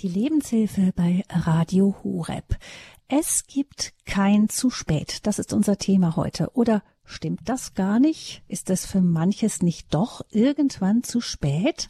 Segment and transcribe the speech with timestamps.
[0.00, 2.56] Die Lebenshilfe bei Radio Horeb.
[3.08, 5.26] Es gibt kein zu spät.
[5.26, 6.52] Das ist unser Thema heute.
[6.54, 8.44] Oder stimmt das gar nicht?
[8.46, 11.88] Ist es für manches nicht doch irgendwann zu spät?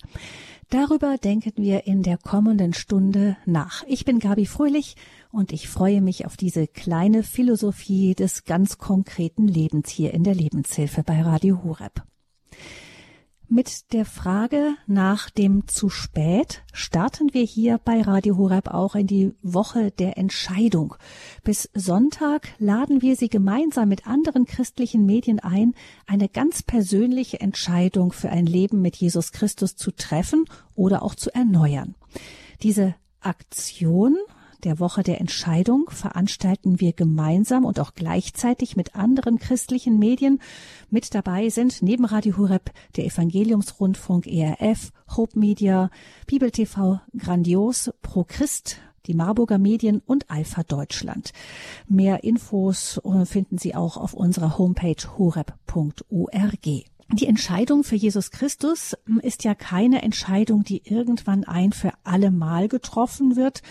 [0.71, 3.85] Darüber denken wir in der kommenden Stunde nach.
[3.87, 4.97] Ich bin Gabi Fröhlich
[5.31, 10.35] und ich freue mich auf diese kleine Philosophie des ganz konkreten Lebens hier in der
[10.35, 12.03] Lebenshilfe bei Radio Horeb.
[13.51, 19.07] Mit der Frage nach dem zu spät starten wir hier bei Radio Horeb auch in
[19.07, 20.97] die Woche der Entscheidung.
[21.45, 25.75] Bis Sonntag laden wir Sie gemeinsam mit anderen christlichen Medien ein,
[26.07, 30.45] eine ganz persönliche Entscheidung für ein Leben mit Jesus Christus zu treffen
[30.75, 31.95] oder auch zu erneuern.
[32.63, 34.19] Diese Aktion
[34.65, 40.41] der Woche der Entscheidung veranstalten wir gemeinsam und auch gleichzeitig mit anderen christlichen Medien.
[40.91, 45.91] Mit dabei sind neben Radio Hureb der Evangeliumsrundfunk ERF, Hope Media,
[46.27, 51.33] Bibel TV, Grandios, Pro Christ, die Marburger Medien und Alpha Deutschland.
[51.87, 56.85] Mehr Infos äh, finden Sie auch auf unserer Homepage horeb.org.
[57.11, 62.31] Die Entscheidung für Jesus Christus hm, ist ja keine Entscheidung, die irgendwann ein für alle
[62.31, 63.63] Mal getroffen wird,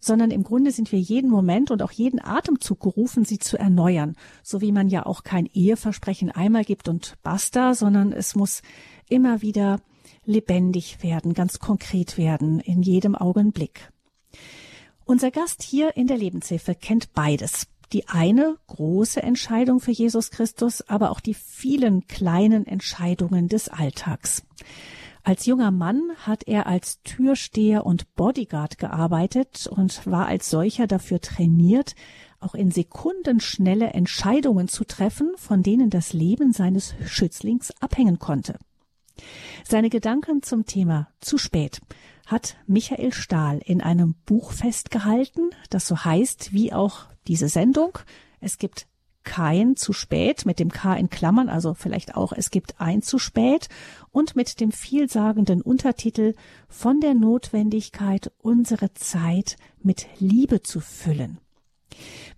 [0.00, 4.16] sondern im Grunde sind wir jeden Moment und auch jeden Atemzug gerufen, sie zu erneuern.
[4.42, 8.62] So wie man ja auch kein Eheversprechen einmal gibt und basta, sondern es muss
[9.08, 9.80] immer wieder
[10.24, 13.90] lebendig werden, ganz konkret werden, in jedem Augenblick.
[15.04, 17.66] Unser Gast hier in der Lebenshilfe kennt beides.
[17.94, 24.42] Die eine große Entscheidung für Jesus Christus, aber auch die vielen kleinen Entscheidungen des Alltags.
[25.28, 31.20] Als junger Mann hat er als Türsteher und Bodyguard gearbeitet und war als solcher dafür
[31.20, 31.94] trainiert,
[32.40, 38.58] auch in sekundenschnelle Entscheidungen zu treffen, von denen das Leben seines Schützlings abhängen konnte.
[39.68, 41.82] Seine Gedanken zum Thema zu spät
[42.24, 47.98] hat Michael Stahl in einem Buch festgehalten, das so heißt wie auch diese Sendung.
[48.40, 48.87] Es gibt
[49.28, 53.18] kein zu spät mit dem K in Klammern, also vielleicht auch es gibt ein zu
[53.18, 53.68] spät
[54.10, 56.34] und mit dem vielsagenden Untertitel
[56.66, 61.38] von der Notwendigkeit, unsere Zeit mit Liebe zu füllen.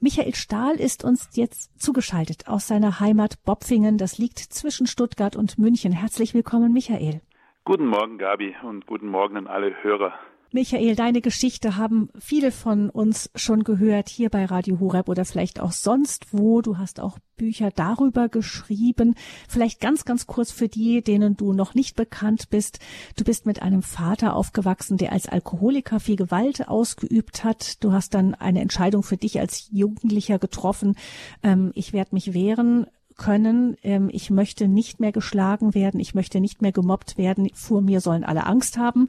[0.00, 3.97] Michael Stahl ist uns jetzt zugeschaltet aus seiner Heimat Bopfingen.
[3.97, 5.92] Das liegt zwischen Stuttgart und München.
[5.92, 7.20] Herzlich willkommen, Michael.
[7.65, 10.15] Guten Morgen, Gabi, und guten Morgen an alle Hörer.
[10.53, 15.61] Michael, deine Geschichte haben viele von uns schon gehört hier bei Radio Horeb oder vielleicht
[15.61, 16.61] auch sonst wo.
[16.61, 19.15] Du hast auch Bücher darüber geschrieben.
[19.49, 22.81] Vielleicht ganz, ganz kurz für die, denen du noch nicht bekannt bist.
[23.16, 27.83] Du bist mit einem Vater aufgewachsen, der als Alkoholiker viel Gewalt ausgeübt hat.
[27.84, 30.97] Du hast dann eine Entscheidung für dich als Jugendlicher getroffen.
[31.44, 32.87] Ähm, ich werde mich wehren
[33.21, 37.83] können, ähm, ich möchte nicht mehr geschlagen werden, ich möchte nicht mehr gemobbt werden, vor
[37.83, 39.09] mir sollen alle Angst haben.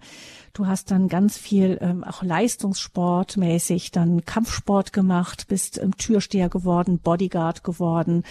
[0.53, 7.00] Du hast dann ganz viel ähm, auch Leistungssportmäßig, dann Kampfsport gemacht, bist ähm, Türsteher geworden,
[7.00, 8.23] Bodyguard geworden.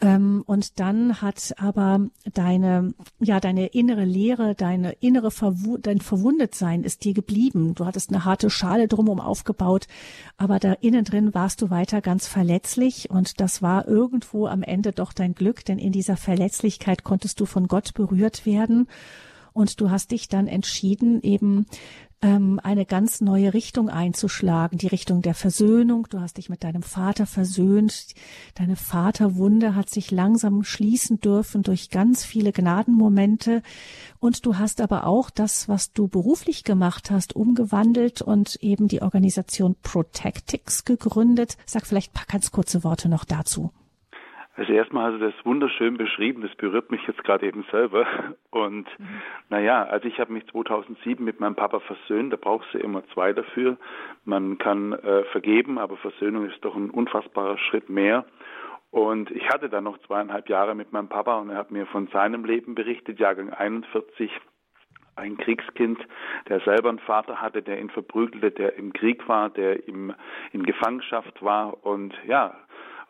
[0.00, 6.82] Ähm, und dann hat aber deine, ja, deine innere Lehre, deine innere Verwu dein Verwundetsein
[6.82, 7.74] ist dir geblieben.
[7.76, 9.86] Du hattest eine harte Schale drumherum aufgebaut,
[10.36, 14.90] aber da innen drin warst du weiter ganz verletzlich und das war irgendwo am Ende
[14.90, 18.88] doch dein Glück, denn in dieser Verletzlichkeit konntest du von Gott berührt werden.
[19.52, 21.66] Und du hast dich dann entschieden, eben
[22.22, 26.06] ähm, eine ganz neue Richtung einzuschlagen, die Richtung der Versöhnung.
[26.08, 28.06] Du hast dich mit deinem Vater versöhnt.
[28.54, 33.62] Deine Vaterwunde hat sich langsam schließen dürfen durch ganz viele Gnadenmomente.
[34.20, 39.02] Und du hast aber auch das, was du beruflich gemacht hast, umgewandelt und eben die
[39.02, 41.56] Organisation Protectix gegründet.
[41.66, 43.72] Sag vielleicht paar ganz kurze Worte noch dazu.
[44.54, 48.06] Also erstmal hast du das wunderschön beschrieben, das berührt mich jetzt gerade eben selber.
[48.50, 49.22] Und mhm.
[49.48, 53.32] naja, also ich habe mich 2007 mit meinem Papa versöhnt, da brauchst du immer zwei
[53.32, 53.78] dafür.
[54.24, 58.26] Man kann äh, vergeben, aber Versöhnung ist doch ein unfassbarer Schritt mehr.
[58.90, 62.08] Und ich hatte dann noch zweieinhalb Jahre mit meinem Papa und er hat mir von
[62.08, 64.30] seinem Leben berichtet, Jahrgang 41,
[65.16, 65.98] ein Kriegskind,
[66.50, 70.14] der selber einen Vater hatte, der ihn verprügelte, der im Krieg war, der im,
[70.52, 72.54] in Gefangenschaft war und ja,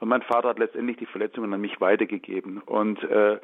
[0.02, 2.60] und mein Vater hat letztendlich die Verletzungen an mich weitergegeben.
[2.60, 3.38] Und äh,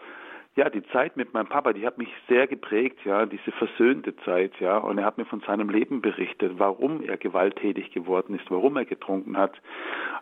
[0.58, 4.50] ja, die Zeit mit meinem Papa, die hat mich sehr geprägt, ja, diese versöhnte Zeit,
[4.58, 8.76] ja, und er hat mir von seinem Leben berichtet, warum er gewalttätig geworden ist, warum
[8.76, 9.52] er getrunken hat.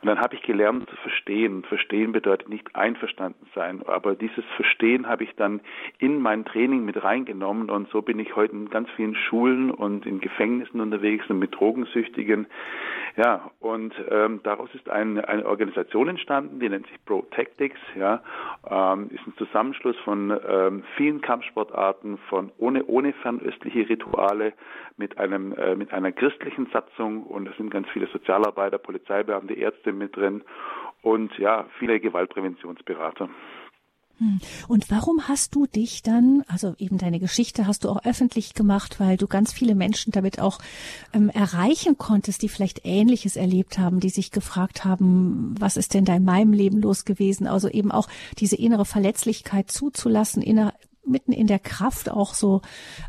[0.02, 1.64] Und dann habe ich gelernt zu verstehen.
[1.64, 5.62] Verstehen bedeutet nicht einverstanden sein, aber dieses Verstehen habe ich dann
[6.00, 10.04] in mein Training mit reingenommen und so bin ich heute in ganz vielen Schulen und
[10.04, 12.46] in Gefängnissen unterwegs und mit Drogensüchtigen.
[13.16, 18.22] Ja, und ähm, daraus ist ein, eine Organisation entstanden, die nennt sich Protectics, ja,
[18.68, 24.52] ähm, ist ein Zusammenschluss von von ähm, vielen Kampfsportarten, von ohne, ohne fernöstliche Rituale,
[24.96, 29.92] mit einem, äh, mit einer christlichen Satzung und es sind ganz viele Sozialarbeiter, Polizeibeamte, Ärzte
[29.92, 30.42] mit drin
[31.02, 33.28] und ja, viele Gewaltpräventionsberater.
[34.18, 34.40] Hm.
[34.66, 38.98] Und warum hast du dich dann, also eben deine Geschichte hast du auch öffentlich gemacht,
[38.98, 40.58] weil du ganz viele Menschen damit auch
[41.12, 46.06] ähm, erreichen konntest, die vielleicht Ähnliches erlebt haben, die sich gefragt haben, was ist denn
[46.06, 47.46] da in meinem Leben los gewesen?
[47.46, 48.08] Also eben auch
[48.38, 50.72] diese innere Verletzlichkeit zuzulassen, inner,
[51.06, 52.62] mitten in der Kraft auch so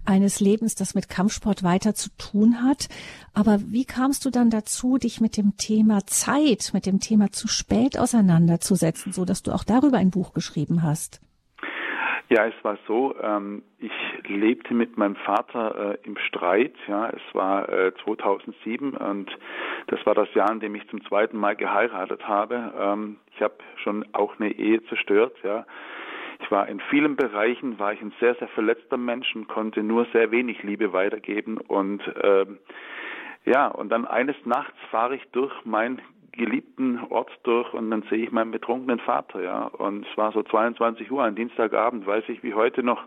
[0.06, 2.88] eines Lebens, das mit Kampfsport weiter zu tun hat.
[3.34, 7.48] Aber wie kamst du dann dazu, dich mit dem Thema Zeit, mit dem Thema zu
[7.48, 11.22] spät auseinanderzusetzen, so dass du auch darüber ein Buch geschrieben hast?
[12.30, 13.92] Ja, es war so, ähm, ich
[14.28, 19.32] lebte mit meinem Vater äh, im Streit, ja, es war äh, 2007 und
[19.88, 22.74] das war das Jahr, in dem ich zum zweiten Mal geheiratet habe.
[22.78, 25.66] Ähm, ich habe schon auch eine Ehe zerstört, ja.
[26.48, 30.06] Ich war in vielen Bereichen, war ich ein sehr, sehr verletzter Mensch und konnte nur
[30.14, 31.58] sehr wenig Liebe weitergeben.
[31.58, 32.60] Und ähm,
[33.44, 36.02] ja, und dann eines Nachts fahre ich durch meinen
[36.32, 39.64] geliebten Ort durch und dann sehe ich meinen betrunkenen Vater, ja.
[39.64, 43.04] Und es war so 22 Uhr, ein Dienstagabend, weiß ich wie heute noch.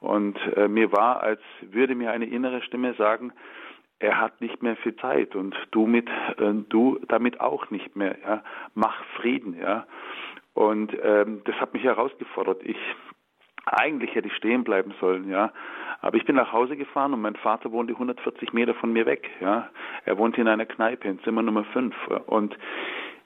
[0.00, 3.32] Und äh, mir war, als würde mir eine innere Stimme sagen,
[3.98, 6.08] er hat nicht mehr viel Zeit und du mit
[6.38, 8.42] äh, du damit auch nicht mehr ja
[8.74, 9.86] mach Frieden ja
[10.56, 12.62] und ähm, das hat mich herausgefordert.
[12.64, 12.78] Ich
[13.66, 15.52] eigentlich hätte ich stehen bleiben sollen, ja.
[16.00, 19.28] Aber ich bin nach Hause gefahren und mein Vater wohnte 140 Meter von mir weg,
[19.40, 19.68] ja.
[20.04, 21.94] Er wohnte in einer Kneipe in Zimmer Nummer 5
[22.26, 22.56] und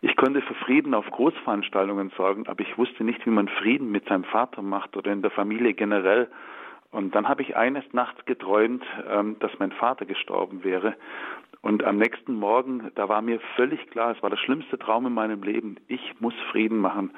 [0.00, 4.08] ich konnte für Frieden auf Großveranstaltungen sorgen, aber ich wusste nicht, wie man Frieden mit
[4.08, 6.28] seinem Vater macht oder in der Familie generell.
[6.92, 10.96] Und dann habe ich eines Nachts geträumt, ähm, dass mein Vater gestorben wäre.
[11.62, 15.12] Und am nächsten Morgen, da war mir völlig klar, es war der schlimmste Traum in
[15.12, 15.76] meinem Leben.
[15.88, 17.10] Ich muss Frieden machen.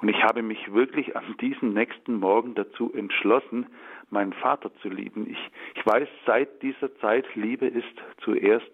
[0.00, 3.66] Und ich habe mich wirklich an diesem nächsten Morgen dazu entschlossen,
[4.10, 5.28] meinen Vater zu lieben.
[5.28, 7.84] Ich, ich weiß, seit dieser Zeit, Liebe ist
[8.22, 8.70] zuerst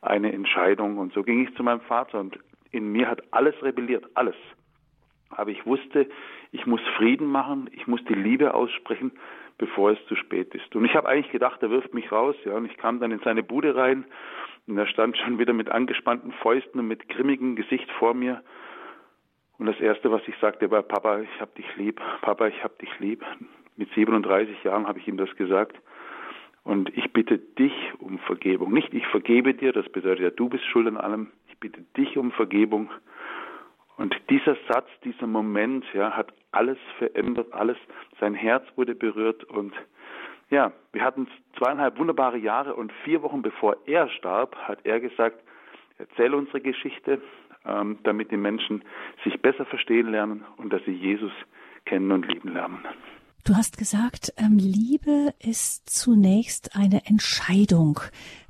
[0.00, 0.98] eine Entscheidung.
[0.98, 2.38] Und so ging ich zu meinem Vater und
[2.70, 4.36] in mir hat alles rebelliert, alles.
[5.30, 6.08] Aber ich wusste,
[6.52, 9.12] ich muss Frieden machen, ich muss die Liebe aussprechen,
[9.58, 10.74] bevor es zu spät ist.
[10.74, 12.54] Und ich habe eigentlich gedacht, er wirft mich raus, ja.
[12.54, 14.04] Und ich kam dann in seine Bude rein
[14.66, 18.42] und er stand schon wieder mit angespannten Fäusten und mit grimmigem Gesicht vor mir.
[19.58, 22.00] Und das Erste, was ich sagte, war, Papa, ich hab dich lieb.
[22.22, 23.24] Papa, ich hab dich lieb.
[23.76, 25.76] Mit 37 Jahren habe ich ihm das gesagt.
[26.62, 28.72] Und ich bitte dich um Vergebung.
[28.72, 31.28] Nicht ich vergebe dir, das bedeutet ja, du bist schuld an allem.
[31.48, 32.90] Ich bitte dich um Vergebung.
[33.98, 37.76] Und dieser Satz, dieser Moment, ja, hat alles verändert, alles.
[38.20, 39.74] Sein Herz wurde berührt und
[40.50, 41.28] ja, wir hatten
[41.58, 45.38] zweieinhalb wunderbare Jahre und vier Wochen bevor er starb, hat er gesagt,
[45.98, 47.20] erzähle unsere Geschichte,
[47.66, 48.82] ähm, damit die Menschen
[49.24, 51.32] sich besser verstehen lernen und dass sie Jesus
[51.84, 52.78] kennen und lieben lernen.
[53.44, 58.00] Du hast gesagt, ähm, Liebe ist zunächst eine Entscheidung.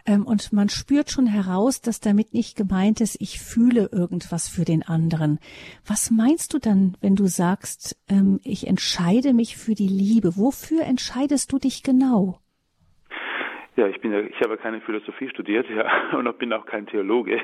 [0.09, 4.65] Ähm, und man spürt schon heraus, dass damit nicht gemeint ist, ich fühle irgendwas für
[4.65, 5.39] den anderen.
[5.87, 10.37] Was meinst du dann, wenn du sagst, ähm, ich entscheide mich für die Liebe?
[10.37, 12.41] Wofür entscheidest du dich genau?
[13.77, 17.39] Ja, ich bin ja, ich habe keine Philosophie studiert, ja, und bin auch kein Theologe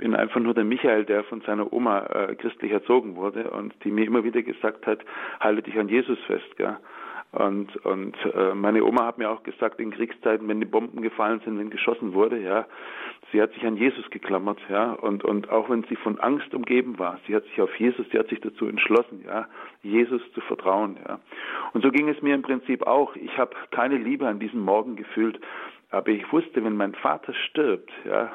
[0.00, 3.90] bin einfach nur der Michael, der von seiner Oma äh, christlich erzogen wurde und die
[3.90, 5.00] mir immer wieder gesagt hat,
[5.40, 6.78] halte dich an Jesus fest, gell?
[7.32, 11.40] Und, und äh, meine Oma hat mir auch gesagt, in Kriegszeiten, wenn die Bomben gefallen
[11.44, 12.66] sind, wenn geschossen wurde, ja,
[13.30, 16.98] sie hat sich an Jesus geklammert, ja, und, und auch wenn sie von Angst umgeben
[16.98, 19.46] war, sie hat sich auf Jesus, sie hat sich dazu entschlossen, ja,
[19.82, 21.20] Jesus zu vertrauen, ja.
[21.72, 23.14] Und so ging es mir im Prinzip auch.
[23.14, 25.38] Ich habe keine Liebe an diesem Morgen gefühlt,
[25.90, 28.32] aber ich wusste, wenn mein Vater stirbt, ja,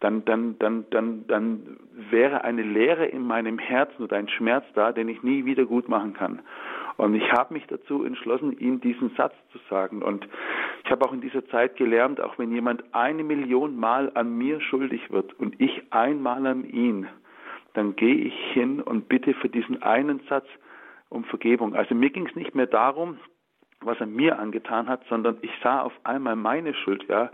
[0.00, 1.76] dann, dann, dann, dann, dann
[2.10, 5.88] wäre eine Leere in meinem Herzen oder ein Schmerz da, den ich nie wieder gut
[5.88, 6.40] machen kann.
[6.96, 10.02] Und ich habe mich dazu entschlossen, ihm diesen Satz zu sagen.
[10.02, 10.28] Und
[10.84, 14.60] ich habe auch in dieser Zeit gelernt, auch wenn jemand eine Million Mal an mir
[14.60, 17.06] schuldig wird und ich einmal an ihn,
[17.74, 20.46] dann gehe ich hin und bitte für diesen einen Satz
[21.08, 21.74] um Vergebung.
[21.74, 23.18] Also mir ging es nicht mehr darum,
[23.80, 27.30] was er mir angetan hat, sondern ich sah auf einmal meine Schuld, ja.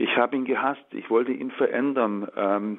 [0.00, 2.78] Ich habe ihn gehasst, ich wollte ihn verändern, ähm,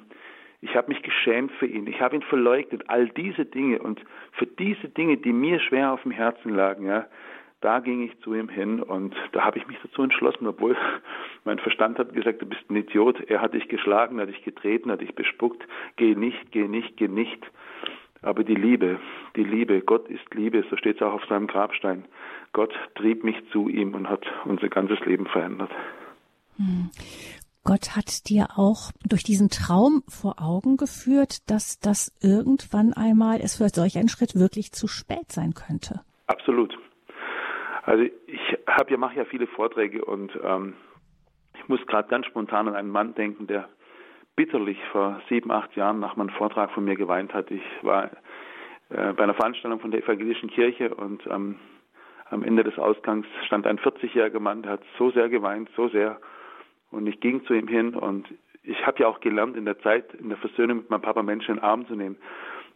[0.60, 4.02] ich habe mich geschämt für ihn, ich habe ihn verleugnet, all diese Dinge und
[4.32, 7.06] für diese Dinge, die mir schwer auf dem Herzen lagen, ja,
[7.62, 10.76] da ging ich zu ihm hin und da habe ich mich dazu entschlossen, obwohl
[11.44, 14.44] mein Verstand hat gesagt, du bist ein Idiot, er hat dich geschlagen, er hat dich
[14.44, 15.64] getreten, er hat dich bespuckt,
[15.98, 17.46] geh nicht, geh nicht, geh nicht.
[18.24, 19.00] Aber die Liebe,
[19.36, 22.06] die Liebe, Gott ist Liebe, so steht es auch auf seinem Grabstein.
[22.52, 25.70] Gott trieb mich zu ihm und hat unser ganzes Leben verändert.
[26.62, 26.90] Hm.
[27.64, 33.58] Gott hat dir auch durch diesen Traum vor Augen geführt, dass das irgendwann einmal es
[33.58, 36.02] für solch einen Schritt wirklich zu spät sein könnte.
[36.26, 36.76] Absolut.
[37.84, 40.74] Also ich habe ja mache ja viele Vorträge und ähm,
[41.56, 43.70] ich muss gerade ganz spontan an einen Mann denken, der
[44.36, 47.52] bitterlich vor sieben, acht Jahren nach meinem Vortrag von mir geweint hat.
[47.52, 48.06] Ich war
[48.90, 51.60] äh, bei einer Veranstaltung von der evangelischen Kirche und ähm,
[52.32, 56.20] am Ende des Ausgangs stand ein 40-jähriger Mann, der hat so sehr geweint, so sehr.
[56.92, 58.28] Und ich ging zu ihm hin und
[58.64, 61.52] ich habe ja auch gelernt, in der Zeit, in der Versöhnung mit meinem Papa Menschen
[61.52, 62.18] in den Arm zu nehmen.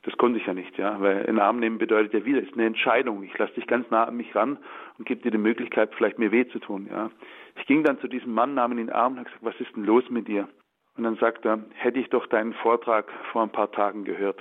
[0.04, 2.54] Das konnte ich ja nicht, ja, weil in den Arm nehmen bedeutet ja wieder, ist
[2.54, 3.24] eine Entscheidung.
[3.24, 4.58] Ich lasse dich ganz nah an mich ran
[4.98, 7.10] und gebe dir die Möglichkeit, vielleicht mir weh zu tun, ja.
[7.58, 9.60] Ich ging dann zu diesem Mann, nahm ihn in den Arm und habe gesagt, was
[9.60, 10.48] ist denn los mit dir?
[10.96, 14.40] Und dann sagt er, hätte ich doch deinen Vortrag vor ein paar Tagen gehört,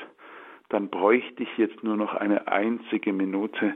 [0.68, 3.74] dann bräuchte ich jetzt nur noch eine einzige Minute.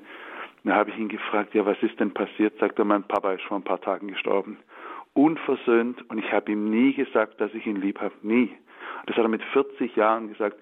[0.64, 2.58] Da habe ich ihn gefragt, ja, was ist denn passiert?
[2.58, 4.58] Sagt er, mein Papa ist vor ein paar Tagen gestorben.
[5.14, 8.14] Unversöhnt und ich habe ihm nie gesagt, dass ich ihn lieb habe.
[8.22, 8.54] Nie.
[9.06, 10.58] Das hat er mit 40 Jahren gesagt.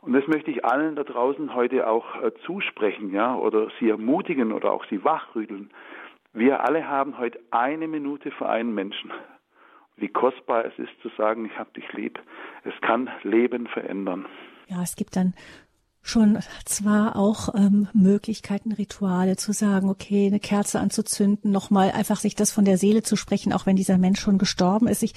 [0.00, 4.52] Und das möchte ich allen da draußen heute auch äh, zusprechen, ja, oder sie ermutigen
[4.52, 5.70] oder auch sie wachrütteln.
[6.32, 9.10] Wir alle haben heute eine Minute für einen Menschen.
[9.96, 12.20] Wie kostbar es ist zu sagen, ich habe dich lieb.
[12.62, 14.26] Es kann Leben verändern.
[14.68, 15.34] Ja, es gibt dann
[16.08, 22.34] schon zwar auch ähm, Möglichkeiten, Rituale zu sagen, okay, eine Kerze anzuzünden, nochmal einfach sich
[22.34, 25.02] das von der Seele zu sprechen, auch wenn dieser Mensch schon gestorben ist.
[25.02, 25.14] Ich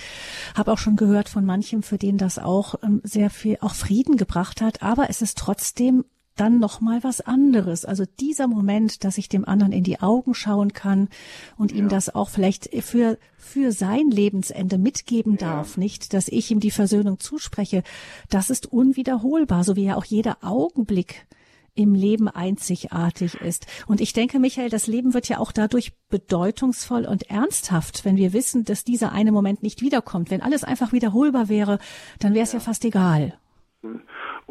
[0.55, 4.17] habe auch schon gehört von manchem, für den das auch ähm, sehr viel auch Frieden
[4.17, 7.85] gebracht hat, aber es ist trotzdem dann noch mal was anderes.
[7.85, 11.09] Also dieser Moment, dass ich dem anderen in die Augen schauen kann
[11.57, 11.77] und ja.
[11.77, 15.39] ihm das auch vielleicht für für sein Lebensende mitgeben ja.
[15.39, 17.83] darf, nicht, dass ich ihm die Versöhnung zuspreche,
[18.29, 21.25] das ist unwiederholbar, so wie ja auch jeder Augenblick
[21.73, 23.65] im Leben einzigartig ist.
[23.88, 28.33] Und ich denke, Michael, das Leben wird ja auch dadurch bedeutungsvoll und ernsthaft, wenn wir
[28.33, 30.31] wissen, dass dieser eine Moment nicht wiederkommt.
[30.31, 31.79] Wenn alles einfach wiederholbar wäre,
[32.19, 32.59] dann wäre es ja.
[32.59, 33.33] ja fast egal.
[33.81, 34.01] Hm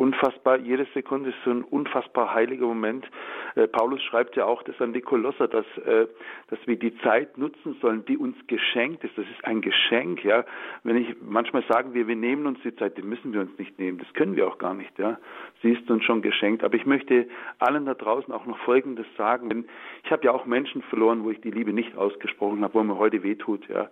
[0.01, 3.07] unfassbar, jede Sekunde ist so ein unfassbar heiliger Moment.
[3.55, 6.07] Äh, Paulus schreibt ja auch das an die Kolosser, dass, äh,
[6.49, 9.17] dass wir die Zeit nutzen sollen, die uns geschenkt ist.
[9.19, 10.45] Das ist ein Geschenk, ja.
[10.85, 13.79] Wenn ich manchmal sagen wir, wir nehmen uns die Zeit, die müssen wir uns nicht
[13.79, 13.99] nehmen.
[13.99, 15.19] Das können wir auch gar nicht, ja.
[15.63, 16.65] Sie ist uns schon geschenkt.
[16.65, 17.29] Aber ich möchte
[17.59, 19.67] allen da draußen auch noch Folgendes sagen.
[20.05, 22.97] Ich habe ja auch Menschen verloren, wo ich die Liebe nicht ausgesprochen habe, wo mir
[22.97, 23.91] heute wehtut, ja.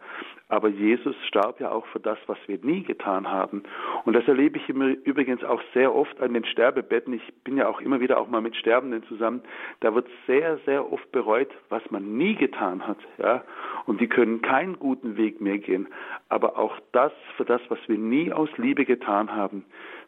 [0.48, 3.62] Aber Jesus starb ja auch für das, was wir nie getan haben.
[4.06, 7.12] Und das erlebe ich übrigens auch sehr oft an den Sterbebetten.
[7.12, 9.42] Ich bin ja auch immer wieder auch mal mit Sterbenden zusammen.
[9.80, 12.98] Da wird sehr, sehr oft bereut, was man nie getan hat.
[13.18, 13.44] Ja?
[13.86, 15.88] Und die können keinen guten Weg mehr gehen.
[16.28, 19.64] Aber auch das, für das, was wir nie aus Liebe getan haben,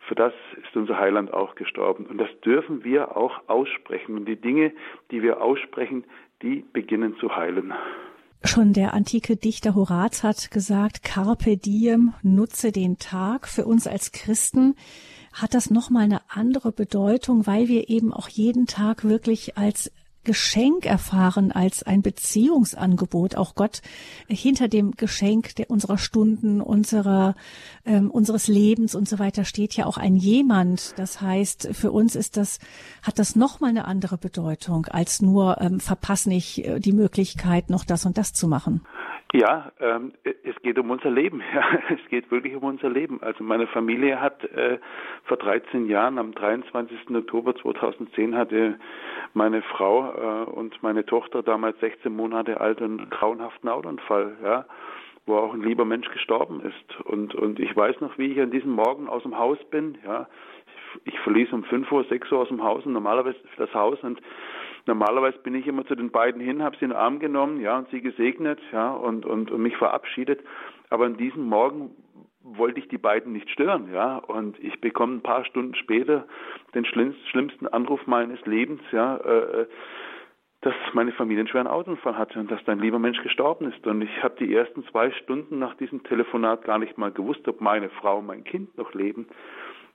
[0.07, 0.33] für das
[0.63, 2.07] ist unser Heiland auch gestorben.
[2.07, 4.17] Und das dürfen wir auch aussprechen.
[4.17, 4.73] Und die Dinge,
[5.11, 6.05] die wir aussprechen,
[6.43, 7.73] die beginnen zu heilen.
[8.43, 13.47] Schon der antike Dichter Horaz hat gesagt, Carpe diem, nutze den Tag.
[13.47, 14.77] Für uns als Christen
[15.33, 19.91] hat das nochmal eine andere Bedeutung, weil wir eben auch jeden Tag wirklich als
[20.23, 23.37] Geschenk erfahren als ein Beziehungsangebot.
[23.37, 23.81] Auch Gott
[24.29, 27.35] hinter dem Geschenk der, unserer Stunden, unserer,
[27.87, 30.93] ähm, unseres Lebens und so weiter steht ja auch ein jemand.
[30.99, 32.59] Das heißt, für uns ist das,
[33.03, 37.85] hat das nochmal eine andere Bedeutung als nur ähm, verpass nicht äh, die Möglichkeit, noch
[37.87, 38.83] das und das zu machen.
[39.33, 41.43] Ja, ähm, es geht um unser Leben.
[41.55, 43.23] Ja, es geht wirklich um unser Leben.
[43.23, 44.79] Also meine Familie hat äh,
[45.25, 47.11] vor 13 Jahren, am 23.
[47.15, 48.79] Oktober 2010, hatte
[49.35, 54.37] meine Frau äh, und meine Tochter, damals 16 Monate alt, einen grauenhaften Autounfall.
[54.43, 54.67] Ja,
[55.27, 57.01] wo auch ein lieber Mensch gestorben ist.
[57.05, 59.99] Und und ich weiß noch, wie ich an diesem Morgen aus dem Haus bin.
[60.05, 60.29] Ja,
[61.05, 64.03] ich, ich verließ um 5 Uhr, 6 Uhr aus dem Haus und normalerweise das Haus
[64.03, 64.21] und
[64.87, 67.79] Normalerweise bin ich immer zu den beiden hin, habe sie in den Arm genommen, ja,
[67.79, 70.41] und sie gesegnet, ja, und, und, und mich verabschiedet.
[70.89, 71.91] Aber an diesem Morgen
[72.43, 76.27] wollte ich die beiden nicht stören, ja, und ich bekomme ein paar Stunden später
[76.75, 79.67] den schlimmsten Anruf meines Lebens, ja, äh,
[80.63, 83.87] dass meine Familie einen schweren Autounfall hatte und dass dein lieber Mensch gestorben ist.
[83.87, 87.63] Und ich habe die ersten zwei Stunden nach diesem Telefonat gar nicht mal gewusst, ob
[87.63, 89.27] meine Frau und mein Kind noch leben.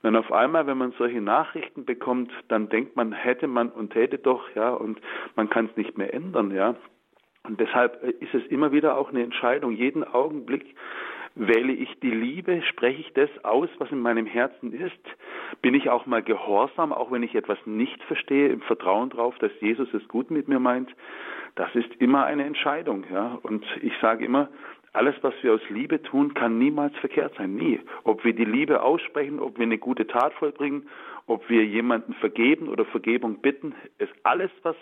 [0.06, 4.18] Und auf einmal, wenn man solche Nachrichten bekommt, dann denkt man, hätte man und täte
[4.18, 5.00] doch, ja, und
[5.34, 6.76] man kann es nicht mehr ändern, ja.
[7.42, 9.72] Und deshalb ist es immer wieder auch eine Entscheidung.
[9.72, 10.76] Jeden Augenblick
[11.34, 14.92] wähle ich die Liebe, spreche ich das aus, was in meinem Herzen ist?
[15.60, 19.50] Bin ich auch mal gehorsam, auch wenn ich etwas nicht verstehe, im Vertrauen darauf, dass
[19.60, 20.94] Jesus es gut mit mir meint?
[21.56, 23.40] Das ist immer eine Entscheidung, ja.
[23.42, 24.50] Und ich sage immer,
[24.96, 27.54] alles, was wir aus Liebe tun, kann niemals verkehrt sein.
[27.54, 27.80] Nie.
[28.04, 30.88] Ob wir die Liebe aussprechen, ob wir eine gute Tat vollbringen,
[31.26, 34.76] ob wir jemanden vergeben oder Vergebung bitten, ist alles, was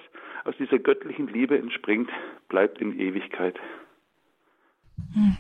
[0.45, 2.11] aus dieser göttlichen Liebe entspringt,
[2.49, 3.59] bleibt in Ewigkeit.
[5.15, 5.37] Hm.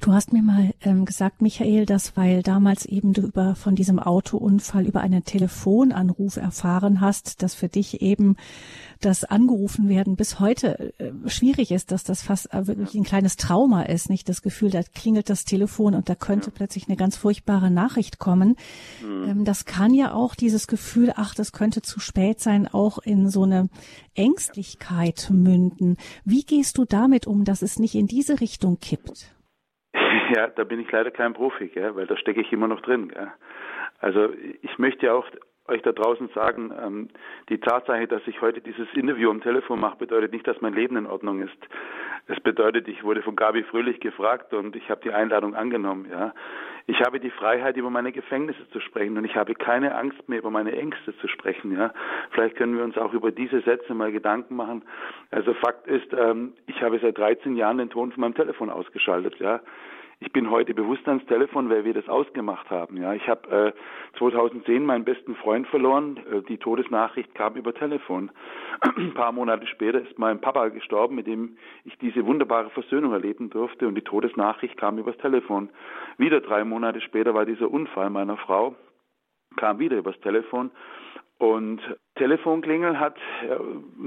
[0.00, 3.98] Du hast mir mal ähm, gesagt, Michael, dass weil damals eben du über von diesem
[3.98, 8.36] Autounfall über einen Telefonanruf erfahren hast, dass für dich eben
[9.04, 13.36] das angerufen werden bis heute äh, schwierig ist, dass das fast äh, wirklich ein kleines
[13.36, 17.16] Trauma ist, nicht das Gefühl, da klingelt das Telefon und da könnte plötzlich eine ganz
[17.16, 18.56] furchtbare Nachricht kommen.
[19.02, 19.28] Mhm.
[19.28, 23.28] Ähm, das kann ja auch dieses Gefühl, ach, das könnte zu spät sein, auch in
[23.28, 23.68] so eine
[24.14, 25.96] Ängstlichkeit münden.
[26.24, 29.34] Wie gehst du damit um, dass es nicht in diese Richtung kippt?
[30.34, 33.08] Ja, da bin ich leider kein Profi, gell, weil da stecke ich immer noch drin.
[33.08, 33.30] Gell.
[33.98, 34.30] Also
[34.62, 35.26] ich möchte auch
[35.66, 37.08] euch da draußen sagen, ähm,
[37.48, 40.96] die Tatsache, dass ich heute dieses Interview am Telefon mache, bedeutet nicht, dass mein Leben
[40.96, 41.56] in Ordnung ist.
[42.26, 46.06] Es bedeutet, ich wurde von Gabi Fröhlich gefragt und ich habe die Einladung angenommen.
[46.10, 46.32] Ja,
[46.86, 50.38] ich habe die Freiheit, über meine Gefängnisse zu sprechen und ich habe keine Angst mehr,
[50.38, 51.72] über meine Ängste zu sprechen.
[51.72, 51.92] Ja,
[52.30, 54.82] vielleicht können wir uns auch über diese Sätze mal Gedanken machen.
[55.30, 59.36] Also Fakt ist, ähm, ich habe seit 13 Jahren den Ton von meinem Telefon ausgeschaltet.
[59.38, 59.60] Ja,
[60.24, 62.96] ich bin heute bewusst ans Telefon, weil wir das ausgemacht haben.
[62.96, 66.18] Ja, ich habe äh, 2010 meinen besten Freund verloren.
[66.32, 68.30] Äh, die Todesnachricht kam über Telefon.
[68.96, 73.50] Ein paar Monate später ist mein Papa gestorben, mit dem ich diese wunderbare Versöhnung erleben
[73.50, 73.86] durfte.
[73.86, 75.68] Und die Todesnachricht kam übers Telefon.
[76.16, 78.74] Wieder drei Monate später war dieser Unfall meiner Frau,
[79.56, 80.70] kam wieder übers Telefon.
[81.38, 81.80] Und
[82.14, 83.16] Telefonklingel hat,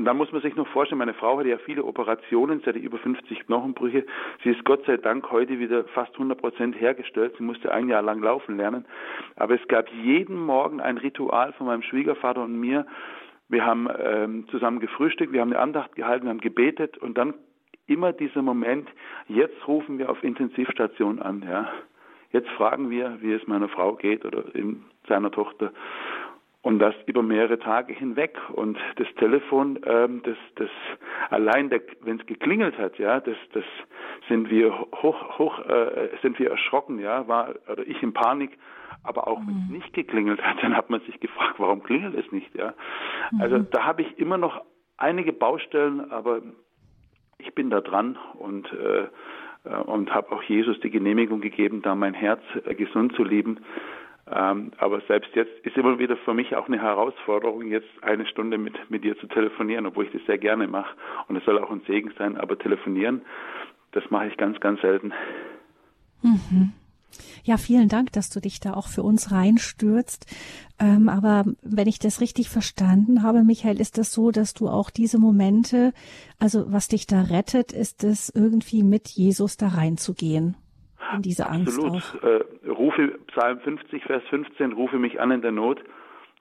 [0.03, 2.97] da muss man sich noch vorstellen, meine Frau hatte ja viele Operationen, sie hatte über
[2.97, 4.05] 50 Knochenbrüche.
[4.43, 7.35] Sie ist Gott sei Dank heute wieder fast 100 Prozent hergestellt.
[7.37, 8.85] Sie musste ein Jahr lang laufen lernen.
[9.35, 12.85] Aber es gab jeden Morgen ein Ritual von meinem Schwiegervater und mir.
[13.49, 17.33] Wir haben ähm, zusammen gefrühstückt, wir haben eine Andacht gehalten, wir haben gebetet und dann
[17.87, 18.89] immer dieser Moment,
[19.27, 21.69] jetzt rufen wir auf Intensivstation an, ja.
[22.31, 24.43] Jetzt fragen wir, wie es meiner Frau geht oder
[25.07, 25.71] seiner Tochter.
[26.61, 28.37] Und das über mehrere Tage hinweg.
[28.53, 30.69] Und das Telefon, ähm, das, das
[31.29, 31.71] allein,
[32.01, 33.63] wenn es geklingelt hat, ja, das, das
[34.27, 38.57] sind wir hoch, hoch, äh, sind wir erschrocken, ja, war oder ich in Panik.
[39.03, 39.47] Aber auch mhm.
[39.47, 42.73] wenn es nicht geklingelt hat, dann hat man sich gefragt, warum klingelt es nicht, ja.
[43.31, 43.41] Mhm.
[43.41, 44.61] Also da habe ich immer noch
[44.97, 46.41] einige Baustellen, aber
[47.37, 51.95] ich bin da dran und äh, äh und habe auch Jesus die Genehmigung gegeben, da
[51.95, 53.59] mein Herz äh, gesund zu lieben.
[54.29, 58.57] Ähm, aber selbst jetzt ist immer wieder für mich auch eine Herausforderung, jetzt eine Stunde
[58.57, 60.95] mit, mit dir zu telefonieren, obwohl ich das sehr gerne mache.
[61.27, 63.21] Und es soll auch ein Segen sein, aber telefonieren,
[63.91, 65.13] das mache ich ganz, ganz selten.
[66.21, 66.73] Mhm.
[67.43, 70.25] Ja, vielen Dank, dass du dich da auch für uns reinstürzt.
[70.77, 74.89] Ähm, aber wenn ich das richtig verstanden habe, Michael, ist das so, dass du auch
[74.89, 75.93] diese Momente,
[76.37, 80.57] also was dich da rettet, ist es irgendwie mit Jesus da reinzugehen
[81.15, 82.23] in diese Angst Absolut.
[82.23, 85.81] Äh, rufe Psalm 50, Vers 15, rufe mich an in der Not,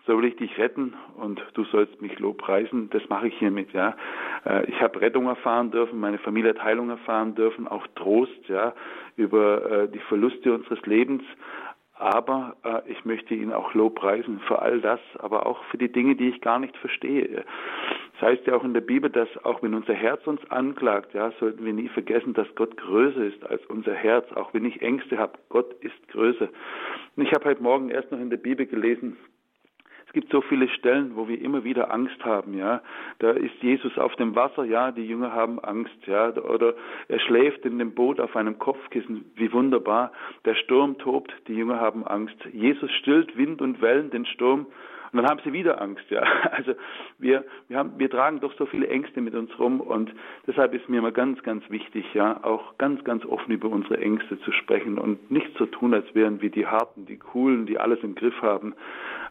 [0.06, 2.90] so will ich dich retten und du sollst mich lobpreisen.
[2.90, 3.96] Das mache ich hiermit, ja.
[4.44, 8.72] Äh, ich habe Rettung erfahren dürfen, meine Familie hat Heilung erfahren dürfen, auch Trost, ja,
[9.16, 11.22] über äh, die Verluste unseres Lebens.
[11.98, 16.14] Aber äh, ich möchte ihn auch lobpreisen für all das, aber auch für die Dinge,
[16.14, 17.44] die ich gar nicht verstehe.
[18.18, 21.32] Das heißt ja auch in der Bibel, dass auch wenn unser Herz uns anklagt, ja,
[21.38, 24.32] sollten wir nie vergessen, dass Gott größer ist als unser Herz.
[24.32, 26.48] Auch wenn ich Ängste habe, Gott ist größer.
[27.16, 29.18] Und ich habe heute Morgen erst noch in der Bibel gelesen,
[30.06, 32.80] es gibt so viele Stellen, wo wir immer wieder Angst haben, ja.
[33.18, 36.30] Da ist Jesus auf dem Wasser, ja, die Jünger haben Angst, ja.
[36.36, 36.74] Oder
[37.08, 40.12] er schläft in dem Boot auf einem Kopfkissen, wie wunderbar.
[40.46, 42.36] Der Sturm tobt, die Jünger haben Angst.
[42.50, 44.66] Jesus stillt Wind und Wellen, den Sturm
[45.16, 46.22] und dann haben sie wieder Angst, ja.
[46.50, 46.74] Also
[47.18, 50.12] wir, wir haben, wir tragen doch so viele Ängste mit uns rum und
[50.46, 54.38] deshalb ist mir immer ganz, ganz wichtig, ja, auch ganz, ganz offen über unsere Ängste
[54.40, 57.98] zu sprechen und nicht zu tun, als wären wir die Harten, die Coolen, die alles
[58.02, 58.74] im Griff haben.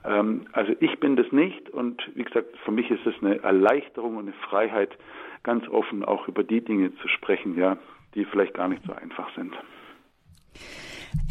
[0.04, 4.17] Ähm, also ich bin das nicht und wie gesagt, für mich ist es eine Erleichterung
[4.17, 4.98] und eine Freiheit,
[5.43, 7.78] ganz offen auch über die Dinge zu sprechen, ja,
[8.15, 9.54] die vielleicht gar nicht so einfach sind.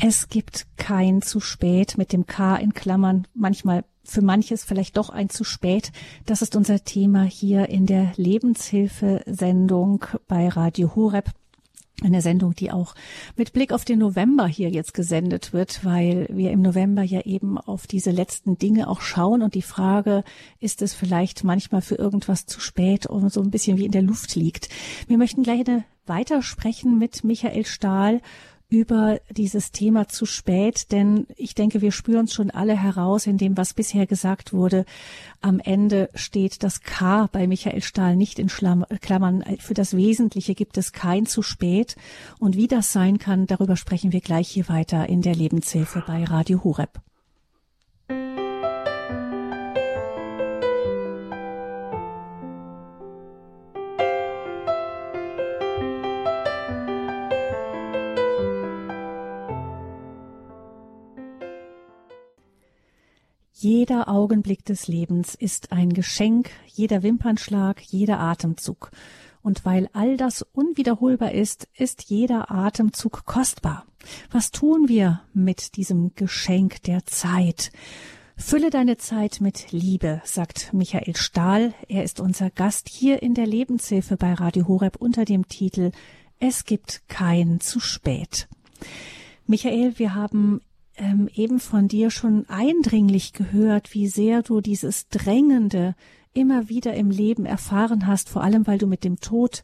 [0.01, 3.27] Es gibt kein zu spät mit dem K in Klammern.
[3.35, 5.92] Manchmal für manches vielleicht doch ein zu spät.
[6.27, 11.31] Das ist unser Thema hier in der Lebenshilfe-Sendung bei Radio Horeb.
[12.03, 12.94] Eine Sendung, die auch
[13.37, 17.57] mit Blick auf den November hier jetzt gesendet wird, weil wir im November ja eben
[17.57, 20.25] auf diese letzten Dinge auch schauen und die Frage,
[20.59, 24.03] ist es vielleicht manchmal für irgendwas zu spät und so ein bisschen wie in der
[24.03, 24.68] Luft liegt.
[25.07, 25.64] Wir möchten gleich
[26.05, 28.20] weitersprechen mit Michael Stahl
[28.75, 33.39] über dieses Thema zu spät, denn ich denke, wir spüren es schon alle heraus in
[33.39, 34.85] dem, was bisher gesagt wurde.
[35.41, 39.45] Am Ende steht das K bei Michael Stahl nicht in Klammern.
[39.61, 41.95] Für das Wesentliche gibt es kein zu spät.
[42.41, 46.25] Und wie das sein kann, darüber sprechen wir gleich hier weiter in der Lebenshilfe bei
[46.25, 47.01] Radio Horeb.
[63.64, 68.90] Jeder Augenblick des Lebens ist ein Geschenk, jeder Wimpernschlag, jeder Atemzug.
[69.42, 73.87] Und weil all das unwiederholbar ist, ist jeder Atemzug kostbar.
[74.31, 77.72] Was tun wir mit diesem Geschenk der Zeit?
[78.37, 81.72] Fülle deine Zeit mit Liebe, sagt Michael Stahl.
[81.88, 85.90] Er ist unser Gast hier in der Lebenshilfe bei Radio Horeb unter dem Titel
[86.38, 88.46] Es gibt kein zu spät.
[89.46, 90.61] Michael, wir haben
[90.97, 95.95] ähm, eben von dir schon eindringlich gehört, wie sehr du dieses Drängende
[96.33, 99.63] immer wieder im Leben erfahren hast, vor allem weil du mit dem Tod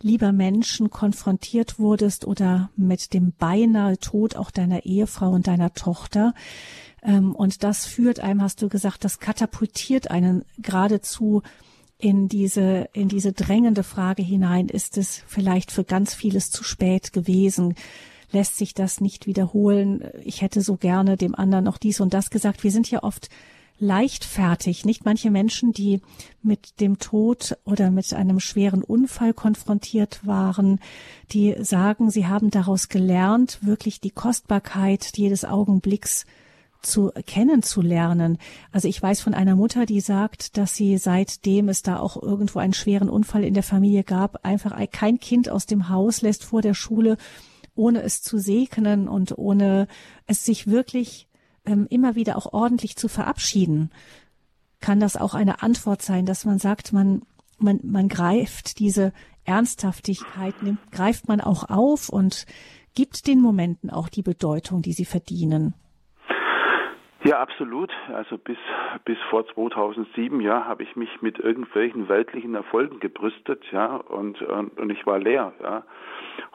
[0.00, 6.34] lieber Menschen konfrontiert wurdest oder mit dem beinahe Tod auch deiner Ehefrau und deiner Tochter.
[7.02, 11.42] Ähm, und das führt einem, hast du gesagt, das katapultiert einen geradezu
[11.96, 17.12] in diese, in diese drängende Frage hinein, ist es vielleicht für ganz vieles zu spät
[17.12, 17.74] gewesen?
[18.34, 20.02] Lässt sich das nicht wiederholen?
[20.24, 22.64] Ich hätte so gerne dem anderen noch dies und das gesagt.
[22.64, 23.28] Wir sind ja oft
[23.78, 24.84] leichtfertig.
[24.84, 26.00] Nicht manche Menschen, die
[26.42, 30.80] mit dem Tod oder mit einem schweren Unfall konfrontiert waren,
[31.30, 36.26] die sagen, sie haben daraus gelernt, wirklich die Kostbarkeit jedes Augenblicks
[36.82, 38.38] zu kennenzulernen.
[38.72, 42.58] Also ich weiß von einer Mutter, die sagt, dass sie seitdem es da auch irgendwo
[42.58, 46.62] einen schweren Unfall in der Familie gab, einfach kein Kind aus dem Haus lässt vor
[46.62, 47.16] der Schule,
[47.74, 49.88] ohne es zu segnen und ohne
[50.26, 51.28] es sich wirklich
[51.64, 53.90] ähm, immer wieder auch ordentlich zu verabschieden,
[54.80, 57.22] kann das auch eine Antwort sein, dass man sagt, man,
[57.58, 59.12] man, man greift diese
[59.44, 62.46] Ernsthaftigkeit, nimmt, greift man auch auf und
[62.94, 65.74] gibt den Momenten auch die Bedeutung, die sie verdienen.
[67.24, 67.90] Ja, absolut.
[68.12, 68.58] Also bis,
[69.06, 74.78] bis vor 2007, ja, habe ich mich mit irgendwelchen weltlichen Erfolgen gebrüstet, ja, und, und,
[74.78, 75.84] und ich war leer, ja.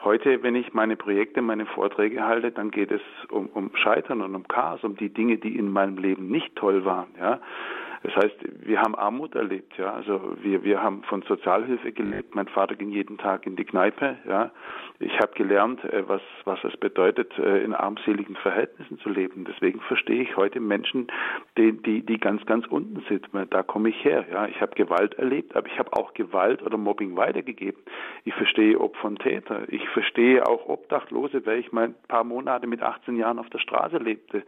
[0.04, 4.36] Heute, wenn ich meine Projekte, meine Vorträge halte, dann geht es um, um Scheitern und
[4.36, 7.40] um Chaos, um die Dinge, die in meinem Leben nicht toll waren, ja.
[8.02, 8.36] Das heißt,
[8.66, 9.92] wir haben Armut erlebt, ja.
[9.92, 12.34] Also wir, wir haben von Sozialhilfe gelebt.
[12.34, 14.50] Mein Vater ging jeden Tag in die Kneipe, ja.
[15.00, 19.44] Ich habe gelernt, äh, was, was es bedeutet, äh, in armseligen Verhältnissen zu leben.
[19.44, 21.08] Deswegen verstehe ich heute Menschen,
[21.58, 23.28] die, die, die ganz, ganz unten sind.
[23.50, 24.46] Da komme ich her, ja.
[24.46, 27.82] Ich habe Gewalt erlebt, aber ich habe auch Gewalt oder Mobbing weitergegeben.
[28.24, 29.62] Ich verstehe Opfer und Täter.
[29.68, 33.58] Ich verstehe auch Obdachlose, weil ich mal ein paar Monate mit 18 Jahren auf der
[33.58, 34.42] Straße lebte.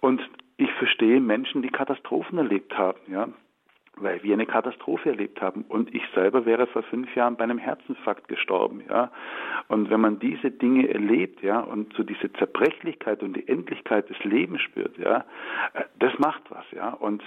[0.00, 0.20] Und
[0.58, 3.28] ich verstehe Menschen, die Katastrophen erlebt haben, ja,
[3.96, 5.64] weil wir eine Katastrophe erlebt haben.
[5.68, 9.10] Und ich selber wäre vor fünf Jahren bei einem Herzinfarkt gestorben, ja.
[9.68, 14.18] Und wenn man diese Dinge erlebt, ja, und so diese Zerbrechlichkeit und die Endlichkeit des
[14.24, 15.24] Lebens spürt, ja,
[15.74, 16.90] äh, das macht was, ja.
[16.90, 17.22] Und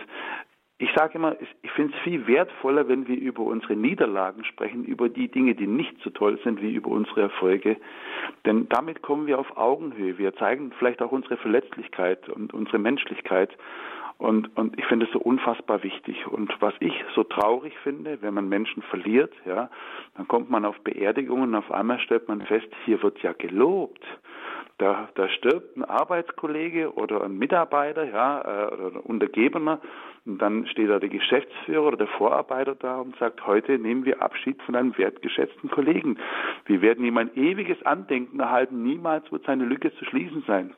[0.82, 5.10] ich sage immer, ich finde es viel wertvoller, wenn wir über unsere Niederlagen sprechen, über
[5.10, 7.78] die Dinge, die nicht so toll sind wie über unsere Erfolge.
[8.46, 10.18] Denn damit kommen wir auf Augenhöhe.
[10.18, 13.52] Wir zeigen vielleicht auch unsere Verletzlichkeit und unsere Menschlichkeit.
[14.18, 16.26] Und, und ich finde es so unfassbar wichtig.
[16.26, 19.70] Und was ich so traurig finde, wenn man Menschen verliert, ja,
[20.18, 24.04] dann kommt man auf Beerdigungen und auf einmal stellt man fest, hier wird ja gelobt.
[24.82, 29.80] Da, da stirbt ein Arbeitskollege oder ein Mitarbeiter, ja, äh, oder ein Untergebener,
[30.26, 34.24] und dann steht da der Geschäftsführer oder der Vorarbeiter da und sagt, heute nehmen wir
[34.24, 36.18] Abschied von einem wertgeschätzten Kollegen.
[36.66, 40.74] Wir werden ihm ein ewiges Andenken erhalten, niemals wird seine Lücke zu schließen sein.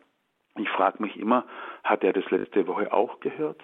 [0.57, 1.45] Ich frage mich immer,
[1.85, 3.63] hat er das letzte Woche auch gehört?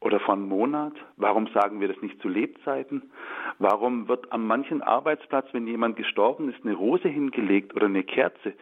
[0.00, 0.92] Oder vor einem Monat?
[1.16, 3.10] Warum sagen wir das nicht zu Lebzeiten?
[3.58, 8.54] Warum wird an manchen Arbeitsplatz, wenn jemand gestorben ist, eine Rose hingelegt oder eine Kerze?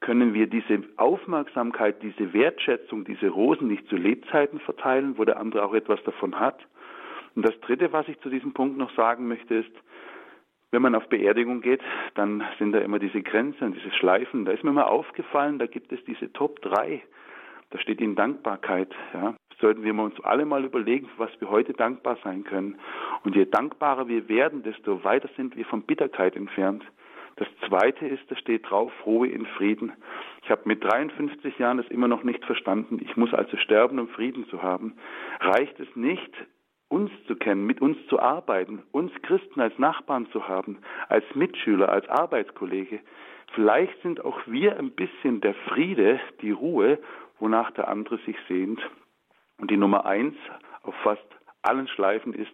[0.00, 5.64] Können wir diese Aufmerksamkeit, diese Wertschätzung, diese Rosen nicht zu Lebzeiten verteilen, wo der andere
[5.64, 6.58] auch etwas davon hat.
[7.34, 9.72] Und das Dritte, was ich zu diesem Punkt noch sagen möchte, ist,
[10.70, 11.80] wenn man auf Beerdigung geht,
[12.14, 14.44] dann sind da immer diese Grenzen, diese Schleifen.
[14.44, 17.02] Da ist mir mal aufgefallen, da gibt es diese Top 3.
[17.70, 18.94] Da steht in Dankbarkeit.
[19.14, 19.34] Ja.
[19.60, 22.78] Sollten wir uns alle mal überlegen, für was wir heute dankbar sein können.
[23.24, 26.84] Und je dankbarer wir werden, desto weiter sind wir von Bitterkeit entfernt.
[27.38, 29.92] Das zweite ist, da steht drauf, Ruhe in Frieden.
[30.42, 32.98] Ich habe mit 53 Jahren das immer noch nicht verstanden.
[33.00, 34.96] Ich muss also sterben, um Frieden zu haben.
[35.38, 36.32] Reicht es nicht,
[36.88, 41.90] uns zu kennen, mit uns zu arbeiten, uns Christen als Nachbarn zu haben, als Mitschüler,
[41.90, 42.98] als Arbeitskollege.
[43.54, 46.98] Vielleicht sind auch wir ein bisschen der Friede, die Ruhe,
[47.38, 48.80] wonach der andere sich sehnt.
[49.58, 50.34] Und die Nummer eins
[50.82, 51.26] auf fast
[51.62, 52.52] allen Schleifen ist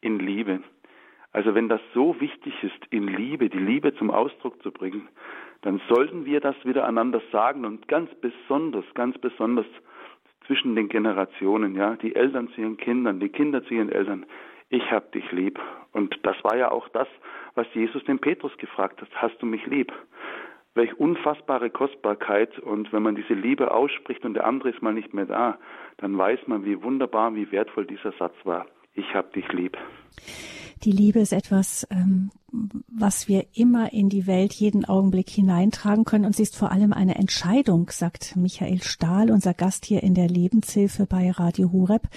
[0.00, 0.60] in Liebe.
[1.32, 5.08] Also wenn das so wichtig ist, in Liebe, die Liebe zum Ausdruck zu bringen,
[5.62, 9.66] dann sollten wir das wieder einander sagen und ganz besonders, ganz besonders
[10.46, 14.26] zwischen den Generationen, ja, die Eltern zu ihren Kindern, die Kinder zu ihren Eltern.
[14.68, 15.60] Ich hab dich lieb.
[15.92, 17.08] Und das war ja auch das,
[17.54, 19.08] was Jesus den Petrus gefragt hat.
[19.14, 19.92] Hast du mich lieb?
[20.74, 22.58] welch unfassbare Kostbarkeit.
[22.58, 25.58] Und wenn man diese Liebe ausspricht und der andere ist mal nicht mehr da,
[25.98, 28.66] dann weiß man, wie wunderbar, wie wertvoll dieser Satz war.
[28.94, 29.76] Ich hab dich lieb.
[30.82, 32.30] Die Liebe ist etwas, ähm,
[32.88, 36.24] was wir immer in die Welt jeden Augenblick hineintragen können.
[36.24, 40.28] Und sie ist vor allem eine Entscheidung, sagt Michael Stahl, unser Gast hier in der
[40.28, 42.08] Lebenshilfe bei Radio Hureb.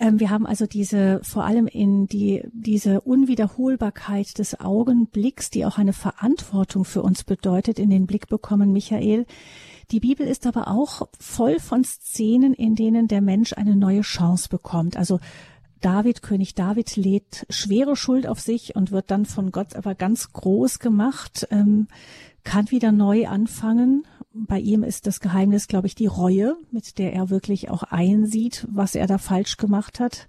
[0.00, 5.78] Ähm, wir haben also diese, vor allem in die, diese Unwiederholbarkeit des Augenblicks, die auch
[5.78, 9.26] eine Verantwortung für uns bedeutet, in den Blick bekommen, Michael.
[9.90, 14.50] Die Bibel ist aber auch voll von Szenen, in denen der Mensch eine neue Chance
[14.50, 14.98] bekommt.
[14.98, 15.18] Also
[15.80, 20.32] David, König David, lädt schwere Schuld auf sich und wird dann von Gott aber ganz
[20.32, 21.88] groß gemacht, ähm,
[22.44, 24.06] kann wieder neu anfangen.
[24.32, 28.66] Bei ihm ist das Geheimnis, glaube ich, die Reue, mit der er wirklich auch einsieht,
[28.70, 30.26] was er da falsch gemacht hat.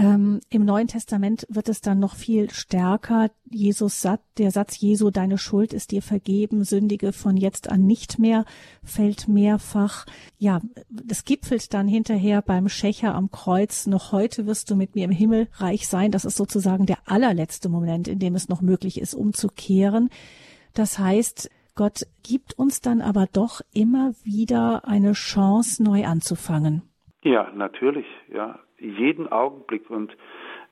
[0.00, 3.30] Ähm, Im Neuen Testament wird es dann noch viel stärker.
[3.50, 8.18] Jesus sagt, der Satz Jesu, deine Schuld ist dir vergeben, sündige von jetzt an nicht
[8.18, 8.46] mehr,
[8.82, 10.06] fällt mehrfach.
[10.38, 13.86] Ja, das gipfelt dann hinterher beim Schächer am Kreuz.
[13.86, 16.10] Noch heute wirst du mit mir im Himmelreich sein.
[16.12, 20.08] Das ist sozusagen der allerletzte Moment, in dem es noch möglich ist, umzukehren.
[20.72, 26.84] Das heißt, Gott gibt uns dann aber doch immer wieder eine Chance, neu anzufangen.
[27.22, 29.90] Ja, natürlich, ja jeden Augenblick.
[29.90, 30.16] Und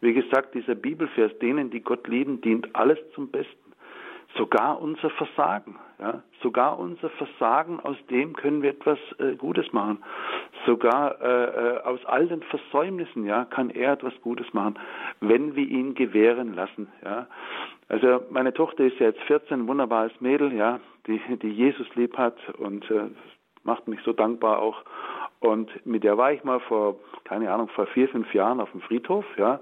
[0.01, 3.57] wie gesagt, dieser Bibelvers, denen, die Gott lieben, dient alles zum Besten.
[4.37, 10.05] Sogar unser Versagen, ja, sogar unser Versagen, aus dem können wir etwas äh, Gutes machen.
[10.67, 14.79] Sogar äh, äh, aus all den Versäumnissen, ja, kann er etwas Gutes machen,
[15.21, 17.27] wenn wir ihn gewähren lassen, ja.
[17.89, 22.37] Also meine Tochter ist ja jetzt 14, wunderbares Mädel, ja, die, die Jesus lieb hat
[22.59, 23.09] und äh,
[23.65, 24.83] macht mich so dankbar auch.
[25.41, 28.81] Und mit der war ich mal vor, keine Ahnung, vor vier, fünf Jahren auf dem
[28.81, 29.61] Friedhof, ja,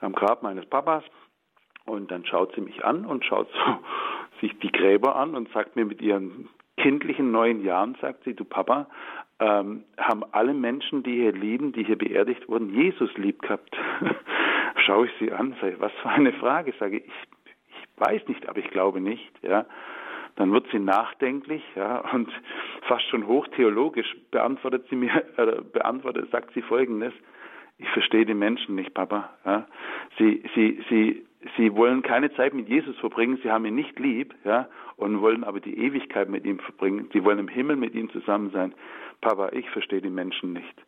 [0.00, 1.04] am Grab meines Papas.
[1.84, 3.78] Und dann schaut sie mich an und schaut so
[4.40, 8.44] sich die Gräber an und sagt mir mit ihren kindlichen neun Jahren, sagt sie, du
[8.44, 8.86] Papa,
[9.40, 13.76] ähm, haben alle Menschen, die hier lieben, die hier beerdigt wurden, Jesus lieb gehabt.
[14.86, 18.58] Schaue ich sie an, sage, was für eine Frage, sage ich, ich weiß nicht, aber
[18.58, 19.66] ich glaube nicht, ja.
[20.38, 22.30] Dann wird sie nachdenklich, ja, und
[22.82, 27.12] fast schon hochtheologisch beantwortet sie mir, äh, beantwortet, sagt sie folgendes,
[27.78, 29.30] ich verstehe die Menschen nicht, Papa.
[29.44, 29.66] Ja.
[30.16, 34.32] Sie, sie, sie, sie wollen keine Zeit mit Jesus verbringen, sie haben ihn nicht lieb,
[34.44, 37.08] ja, und wollen aber die Ewigkeit mit ihm verbringen.
[37.12, 38.74] Sie wollen im Himmel mit ihm zusammen sein.
[39.20, 40.84] Papa, ich verstehe die Menschen nicht.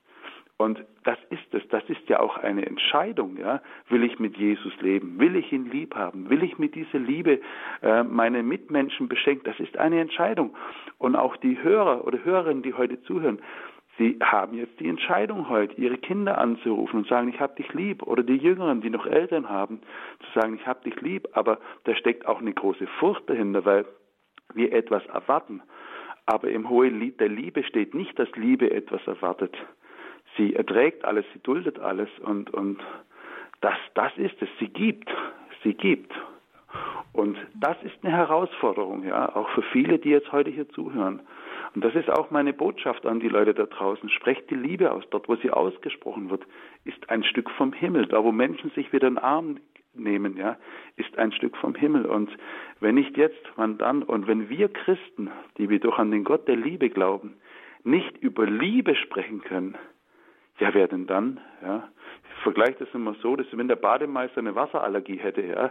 [0.60, 3.62] Und das ist es, das ist ja auch eine Entscheidung, ja.
[3.88, 5.18] Will ich mit Jesus leben?
[5.18, 6.28] Will ich ihn lieb haben?
[6.28, 7.40] Will ich mit dieser Liebe
[7.80, 9.44] äh, meine Mitmenschen beschenken?
[9.44, 10.54] Das ist eine Entscheidung.
[10.98, 13.40] Und auch die Hörer oder Hörerinnen, die heute zuhören,
[13.96, 18.02] sie haben jetzt die Entscheidung heute, ihre Kinder anzurufen und sagen, ich hab dich lieb.
[18.02, 19.80] Oder die Jüngeren, die noch Eltern haben,
[20.18, 21.26] zu sagen, ich hab dich lieb.
[21.32, 23.86] Aber da steckt auch eine große Furcht dahinter, weil
[24.52, 25.62] wir etwas erwarten.
[26.26, 29.56] Aber im Hohe der Liebe steht nicht, dass Liebe etwas erwartet
[30.36, 32.80] sie erträgt alles, sie duldet alles und, und
[33.60, 35.10] das, das ist es, sie gibt,
[35.62, 36.12] sie gibt.
[37.12, 41.20] Und das ist eine Herausforderung, ja, auch für viele, die jetzt heute hier zuhören.
[41.74, 44.08] Und das ist auch meine Botschaft an die Leute da draußen.
[44.10, 45.04] Sprecht die Liebe aus.
[45.10, 46.44] Dort, wo sie ausgesprochen wird,
[46.84, 48.06] ist ein Stück vom Himmel.
[48.06, 49.56] Da, wo Menschen sich wieder in den Arm
[49.94, 50.56] nehmen, ja,
[50.96, 52.06] ist ein Stück vom Himmel.
[52.06, 52.30] Und
[52.80, 54.02] wenn nicht jetzt, wann dann?
[54.02, 57.34] Und wenn wir Christen, die wir doch an den Gott der Liebe glauben,
[57.84, 59.76] nicht über Liebe sprechen können,
[60.60, 61.40] ja, wer denn dann?
[61.62, 61.88] Ja,
[62.24, 65.70] ich vergleiche das immer so, dass wenn der Bademeister eine Wasserallergie hätte, ja,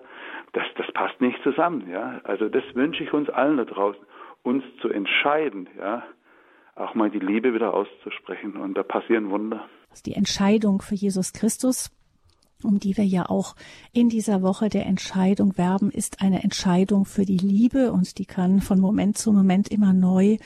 [0.53, 2.21] das, das passt nicht zusammen, ja.
[2.23, 4.01] Also das wünsche ich uns allen da draußen,
[4.43, 6.03] uns zu entscheiden, ja,
[6.75, 9.67] auch mal die Liebe wieder auszusprechen und da passieren Wunder.
[10.05, 11.91] Die Entscheidung für Jesus Christus,
[12.63, 13.55] um die wir ja auch
[13.93, 18.59] in dieser Woche der Entscheidung werben, ist eine Entscheidung für die Liebe und die kann
[18.59, 20.37] von Moment zu Moment immer neu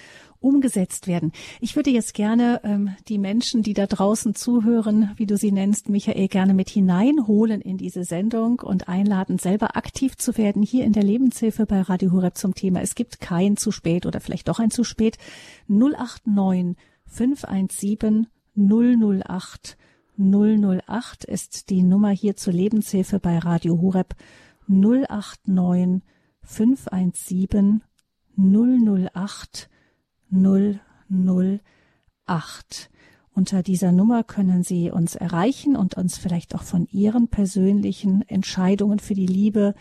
[0.44, 1.32] umgesetzt werden.
[1.62, 5.90] Ich würde jetzt gerne ähm, die Menschen, die da draußen zuhören, wie du sie nennst,
[5.90, 10.94] Michael, gerne mit hineinholen in diese Sendung und einladen, selber aktiv zu werden hier in
[10.94, 14.60] der Lebenshilfe bei Radio Horeb zum Thema Es gibt kein zu spät oder vielleicht doch
[14.60, 15.18] ein zu spät.
[15.68, 16.76] 089
[17.06, 19.78] 517 008
[20.18, 24.16] 008 ist die Nummer hier zur Lebenshilfe bei Radio Horeb
[24.68, 26.02] 089
[26.44, 27.82] 517
[28.38, 29.70] 008
[30.34, 31.62] 008.
[33.36, 39.00] Unter dieser Nummer können Sie uns erreichen und uns vielleicht auch von Ihren persönlichen Entscheidungen
[39.00, 39.74] für die Liebe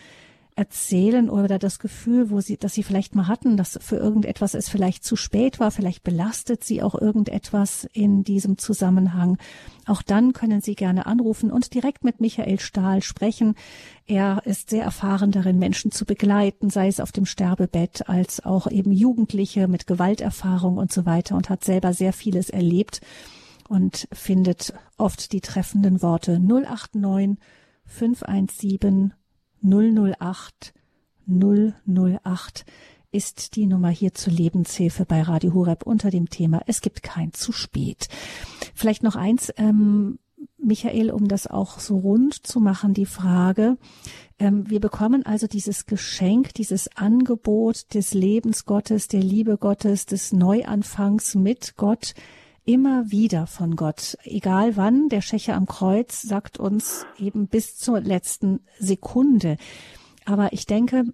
[0.54, 4.68] erzählen oder das Gefühl, wo sie, dass sie vielleicht mal hatten, dass für irgendetwas es
[4.68, 9.38] vielleicht zu spät war, vielleicht belastet sie auch irgendetwas in diesem Zusammenhang.
[9.86, 13.54] Auch dann können Sie gerne anrufen und direkt mit Michael Stahl sprechen.
[14.06, 18.70] Er ist sehr erfahren darin, Menschen zu begleiten, sei es auf dem Sterbebett als auch
[18.70, 23.00] eben Jugendliche mit Gewalterfahrung und so weiter und hat selber sehr vieles erlebt
[23.68, 27.38] und findet oft die treffenden Worte 089
[27.86, 29.14] 517
[29.62, 30.74] 008
[31.26, 32.64] 008
[33.12, 37.32] ist die Nummer hier zur Lebenshilfe bei Radio Horeb unter dem Thema Es gibt kein
[37.32, 38.08] zu spät.
[38.74, 40.18] Vielleicht noch eins, ähm,
[40.58, 43.76] Michael, um das auch so rund zu machen, die Frage.
[44.38, 50.32] Ähm, wir bekommen also dieses Geschenk, dieses Angebot des Lebens Gottes, der Liebe Gottes, des
[50.32, 52.14] Neuanfangs mit Gott
[52.64, 54.16] immer wieder von Gott.
[54.24, 59.56] Egal wann, der Schächer am Kreuz sagt uns eben bis zur letzten Sekunde.
[60.24, 61.04] Aber ich denke,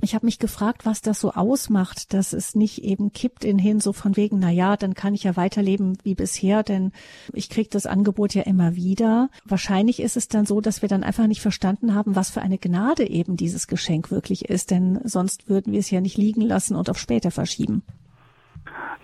[0.00, 3.80] ich habe mich gefragt, was das so ausmacht, dass es nicht eben kippt in hin,
[3.80, 6.92] so von wegen, na ja, dann kann ich ja weiterleben wie bisher, denn
[7.32, 9.30] ich kriege das Angebot ja immer wieder.
[9.44, 12.58] Wahrscheinlich ist es dann so, dass wir dann einfach nicht verstanden haben, was für eine
[12.58, 16.76] Gnade eben dieses Geschenk wirklich ist, denn sonst würden wir es ja nicht liegen lassen
[16.76, 17.82] und auf später verschieben.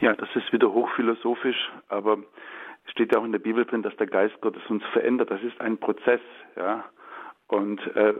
[0.00, 2.18] Ja, das ist wieder hochphilosophisch, aber
[2.85, 5.30] es steht ja auch in der Bibel drin, dass der Geist Gottes uns verändert.
[5.30, 6.20] Das ist ein Prozess,
[6.56, 6.85] ja.
[7.48, 8.14] Und äh,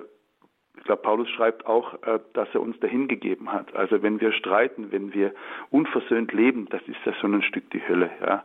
[0.77, 3.75] ich glaube, Paulus schreibt auch, äh, dass er uns dahin gegeben hat.
[3.75, 5.35] Also wenn wir streiten, wenn wir
[5.71, 8.45] unversöhnt leben, das ist ja so ein Stück die Hölle, ja.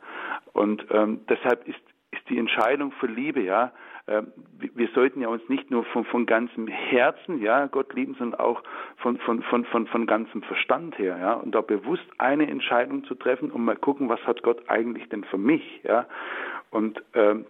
[0.54, 1.80] Und ähm, deshalb ist,
[2.12, 3.72] ist die Entscheidung für Liebe, ja,
[4.08, 8.62] wir sollten ja uns nicht nur von, von ganzem Herzen, ja, Gott lieben, sondern auch
[8.98, 13.16] von, von, von, von, von ganzem Verstand her, ja, und da bewusst eine Entscheidung zu
[13.16, 16.06] treffen und mal gucken, was hat Gott eigentlich denn für mich, ja.
[16.70, 17.46] Und ähm,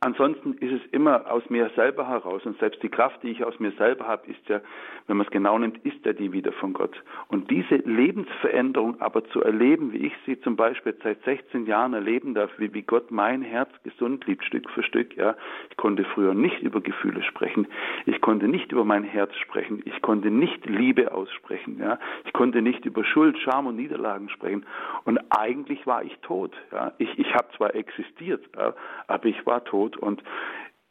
[0.00, 3.58] Ansonsten ist es immer aus mir selber heraus und selbst die Kraft, die ich aus
[3.58, 4.60] mir selber habe, ist ja,
[5.08, 6.94] wenn man es genau nimmt, ist ja die wieder von Gott.
[7.26, 12.34] Und diese Lebensveränderung aber zu erleben, wie ich sie zum Beispiel seit 16 Jahren erleben
[12.34, 15.34] darf, wie, wie Gott mein Herz gesund liebt, Stück für Stück, ja.
[15.70, 17.66] Ich konnte früher nicht über Gefühle sprechen.
[18.06, 19.82] Ich konnte nicht über mein Herz sprechen.
[19.84, 21.98] Ich konnte nicht Liebe aussprechen, ja.
[22.24, 24.64] Ich konnte nicht über Schuld, Scham und Niederlagen sprechen.
[25.04, 26.92] Und eigentlich war ich tot, ja.
[26.98, 28.74] Ich, ich habe zwar existiert, ja,
[29.08, 30.02] aber ich war tot Tod.
[30.02, 30.22] Und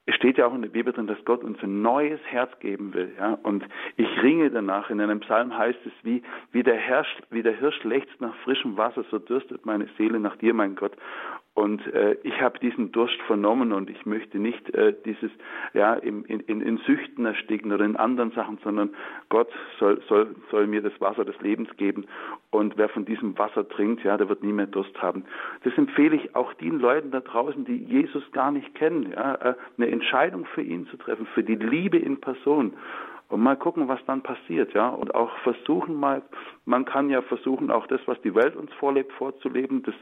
[0.06, 2.94] es steht ja auch in der Bibel drin, dass Gott uns ein neues Herz geben
[2.94, 3.14] will.
[3.18, 3.38] Ja?
[3.44, 3.66] Und
[3.98, 4.90] ich ringe danach.
[4.90, 8.78] In einem Psalm heißt es, wie, wie, der Hirsch, wie der Hirsch lechzt nach frischem
[8.78, 10.94] Wasser, so dürstet meine Seele nach dir, mein Gott.
[11.58, 15.32] Und äh, ich habe diesen Durst vernommen und ich möchte nicht äh, dieses
[15.74, 18.92] ja in, in, in Süchten ersticken oder in anderen Sachen, sondern
[19.30, 22.06] Gott soll, soll, soll mir das Wasser des Lebens geben.
[22.52, 25.26] Und wer von diesem Wasser trinkt, ja, der wird nie mehr Durst haben.
[25.64, 29.56] Das empfehle ich auch den Leuten da draußen, die Jesus gar nicht kennen, ja, äh,
[29.78, 32.74] eine Entscheidung für ihn zu treffen, für die Liebe in Person
[33.30, 34.90] und mal gucken, was dann passiert, ja.
[34.90, 36.22] Und auch versuchen mal,
[36.66, 39.84] man kann ja versuchen, auch das, was die Welt uns vorlebt, vorzuleben.
[39.84, 39.96] Das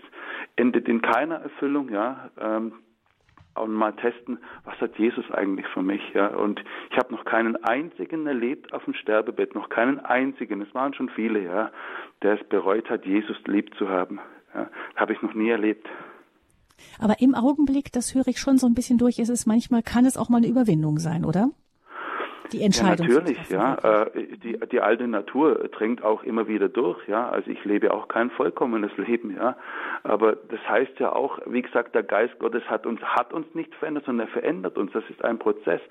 [0.56, 2.30] endet in keiner Erfüllung, ja.
[2.40, 2.74] Ähm,
[3.56, 6.28] und mal testen, was hat Jesus eigentlich für mich, ja.
[6.28, 10.62] Und ich habe noch keinen einzigen erlebt auf dem Sterbebett, noch keinen einzigen.
[10.62, 11.72] Es waren schon viele, ja,
[12.22, 14.20] der es bereut hat, Jesus lieb zu haben.
[14.54, 14.70] Ja.
[14.96, 15.88] Habe ich noch nie erlebt.
[17.00, 20.06] Aber im Augenblick, das höre ich schon so ein bisschen durch, ist es manchmal, kann
[20.06, 21.50] es auch mal eine Überwindung sein, oder?
[22.52, 23.08] Die Entscheidung.
[23.08, 23.76] Ja, natürlich, ja.
[24.06, 27.30] Äh, die, die alte Natur drängt auch immer wieder durch, ja.
[27.30, 29.56] Also ich lebe auch kein vollkommenes Leben, ja.
[30.04, 33.74] Aber das heißt ja auch, wie gesagt, der Geist Gottes hat uns, hat uns nicht
[33.76, 34.92] verändert, sondern er verändert uns.
[34.94, 35.82] Das ist ein Prozess.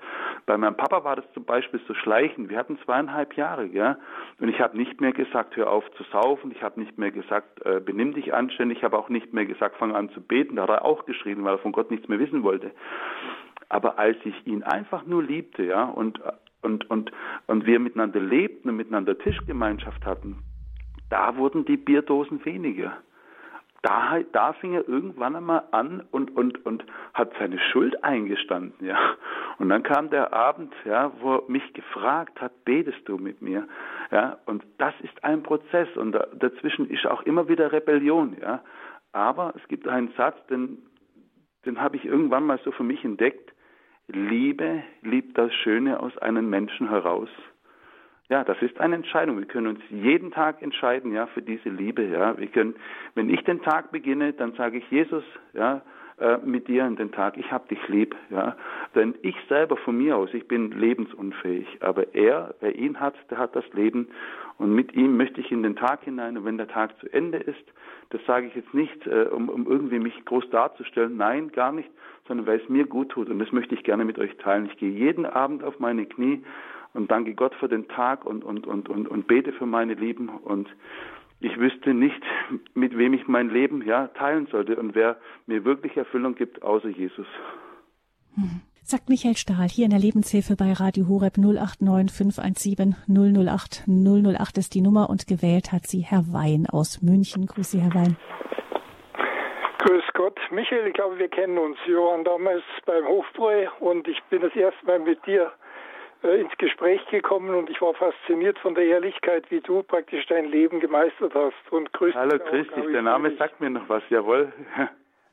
[0.45, 2.49] Bei meinem Papa war das zum Beispiel so schleichend.
[2.49, 3.97] Wir hatten zweieinhalb Jahre, ja.
[4.39, 6.51] Und ich habe nicht mehr gesagt, hör auf zu saufen.
[6.51, 8.79] Ich habe nicht mehr gesagt, äh, benimm dich anständig.
[8.79, 10.55] Ich habe auch nicht mehr gesagt, fang an zu beten.
[10.55, 12.71] Da hat er auch geschrien, weil er von Gott nichts mehr wissen wollte.
[13.69, 16.19] Aber als ich ihn einfach nur liebte, ja, und
[16.65, 17.11] und, und,
[17.47, 20.39] und wir miteinander lebten und miteinander Tischgemeinschaft hatten,
[21.09, 22.97] da wurden die Bierdosen weniger.
[23.83, 28.97] Da, da fing er irgendwann einmal an und, und, und hat seine Schuld eingestanden, ja.
[29.59, 33.67] Und dann kam der Abend, ja, wo er mich gefragt hat, betest du mit mir?
[34.11, 38.63] Ja, und das ist ein Prozess und da, dazwischen ist auch immer wieder Rebellion, ja.
[39.11, 40.79] Aber es gibt einen Satz, den,
[41.67, 43.44] den habe ich irgendwann mal so für mich entdeckt.
[44.07, 47.29] Liebe liebt das Schöne aus einem Menschen heraus.
[48.29, 49.37] Ja, das ist eine Entscheidung.
[49.37, 52.37] Wir können uns jeden Tag entscheiden, ja, für diese Liebe, ja.
[52.37, 52.75] Wir können,
[53.13, 55.81] wenn ich den Tag beginne, dann sage ich Jesus, ja,
[56.17, 57.37] äh, mit dir in den Tag.
[57.37, 58.55] Ich habe dich lieb, ja.
[58.95, 61.67] Denn ich selber von mir aus, ich bin lebensunfähig.
[61.81, 64.07] Aber er, wer ihn hat, der hat das Leben.
[64.57, 66.37] Und mit ihm möchte ich in den Tag hinein.
[66.37, 67.65] Und wenn der Tag zu Ende ist,
[68.11, 71.17] das sage ich jetzt nicht, äh, um, um irgendwie mich groß darzustellen.
[71.17, 71.89] Nein, gar nicht,
[72.27, 73.29] sondern weil es mir gut tut.
[73.29, 74.67] Und das möchte ich gerne mit euch teilen.
[74.67, 76.43] Ich gehe jeden Abend auf meine Knie
[76.93, 80.29] und danke Gott für den Tag und, und, und, und, und bete für meine Lieben
[80.29, 80.69] und
[81.45, 82.21] ich wüsste nicht,
[82.73, 86.89] mit wem ich mein Leben ja, teilen sollte und wer mir wirklich Erfüllung gibt, außer
[86.89, 87.27] Jesus.
[88.35, 88.61] Mhm.
[88.81, 94.73] Sagt Michael Stahl hier in der Lebenshilfe bei Radio Horeb 089 517 008 008 ist
[94.75, 97.45] die Nummer und gewählt hat sie Herr Wein aus München.
[97.45, 98.17] Grüße, Herr Wein.
[99.79, 100.39] Grüß Gott.
[100.51, 101.77] Michael, ich glaube, wir kennen uns.
[101.85, 105.51] Wir waren damals beim Hofbräu und ich bin das erste Mal mit dir
[106.33, 110.79] ins Gespräch gekommen und ich war fasziniert von der Ehrlichkeit, wie du praktisch dein Leben
[110.79, 111.71] gemeistert hast.
[111.71, 112.67] Und grüß Hallo, dich.
[112.91, 114.51] Der Name sagt mir noch was, jawohl.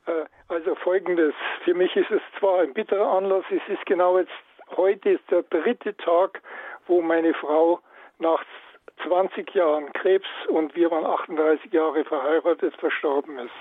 [0.05, 1.33] Äh, also folgendes,
[1.63, 4.33] für mich ist es zwar ein bitterer Anlass, es ist genau jetzt,
[4.75, 6.41] heute ist der dritte Tag,
[6.87, 7.79] wo meine Frau
[8.19, 8.43] nach
[9.07, 13.53] 20 Jahren Krebs und wir waren 38 Jahre verheiratet, verstorben ist.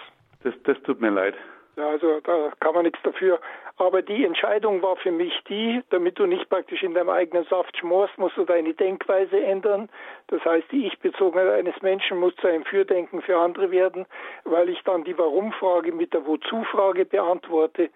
[0.43, 1.35] Das, das tut mir leid.
[1.77, 3.41] Ja, also da kann man nichts dafür.
[3.79, 7.77] Aber die Entscheidung war für mich die, damit du nicht praktisch in deinem eigenen Saft
[7.79, 9.89] schmorst, musst du deine Denkweise ändern.
[10.27, 14.05] Das heißt, die Ich-Bezogenheit eines Menschen muss zu einem Fürdenken für andere werden,
[14.45, 17.89] weil ich dann die Warum-Frage mit der Wozu-Frage beantworte.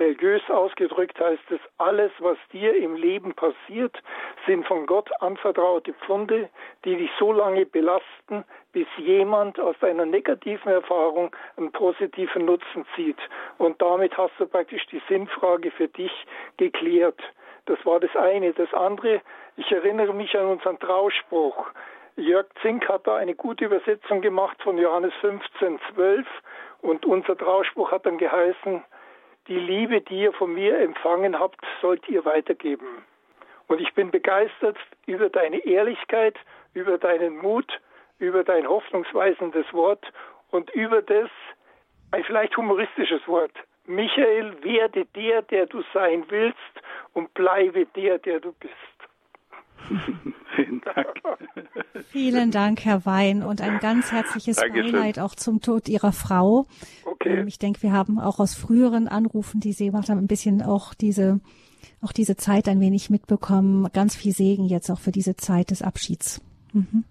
[0.00, 4.02] Religiös ausgedrückt heißt es, alles, was dir im Leben passiert,
[4.46, 6.48] sind von Gott anvertraute Pfunde,
[6.84, 13.18] die dich so lange belasten, bis jemand aus deiner negativen Erfahrung einen positiven Nutzen zieht.
[13.58, 16.12] Und damit hast du praktisch die Sinnfrage für dich
[16.56, 17.20] geklärt.
[17.66, 18.54] Das war das eine.
[18.54, 19.20] Das andere,
[19.56, 21.66] ich erinnere mich an unseren Trauspruch.
[22.16, 26.26] Jörg Zink hat da eine gute Übersetzung gemacht von Johannes 15, 12
[26.80, 28.82] und unser Trauspruch hat dann geheißen,
[29.48, 33.04] die Liebe, die ihr von mir empfangen habt, sollt ihr weitergeben.
[33.66, 34.76] Und ich bin begeistert
[35.06, 36.36] über deine Ehrlichkeit,
[36.74, 37.80] über deinen Mut,
[38.18, 40.04] über dein hoffnungsweisendes Wort
[40.50, 41.30] und über das,
[42.12, 43.52] ein vielleicht humoristisches Wort.
[43.86, 46.58] Michael, werde der, der du sein willst
[47.12, 48.74] und bleibe der, der du bist.
[50.56, 51.06] Vielen Dank.
[52.08, 54.92] Vielen Dank, Herr Wein, und ein ganz herzliches Dankeschön.
[54.92, 56.66] Beileid auch zum Tod Ihrer Frau.
[57.04, 57.40] Okay.
[57.40, 60.62] Ähm, ich denke, wir haben auch aus früheren Anrufen, die Sie gemacht haben, ein bisschen
[60.62, 61.40] auch diese,
[62.02, 63.88] auch diese Zeit ein wenig mitbekommen.
[63.92, 66.40] Ganz viel Segen jetzt auch für diese Zeit des Abschieds.
[66.72, 67.04] Mhm.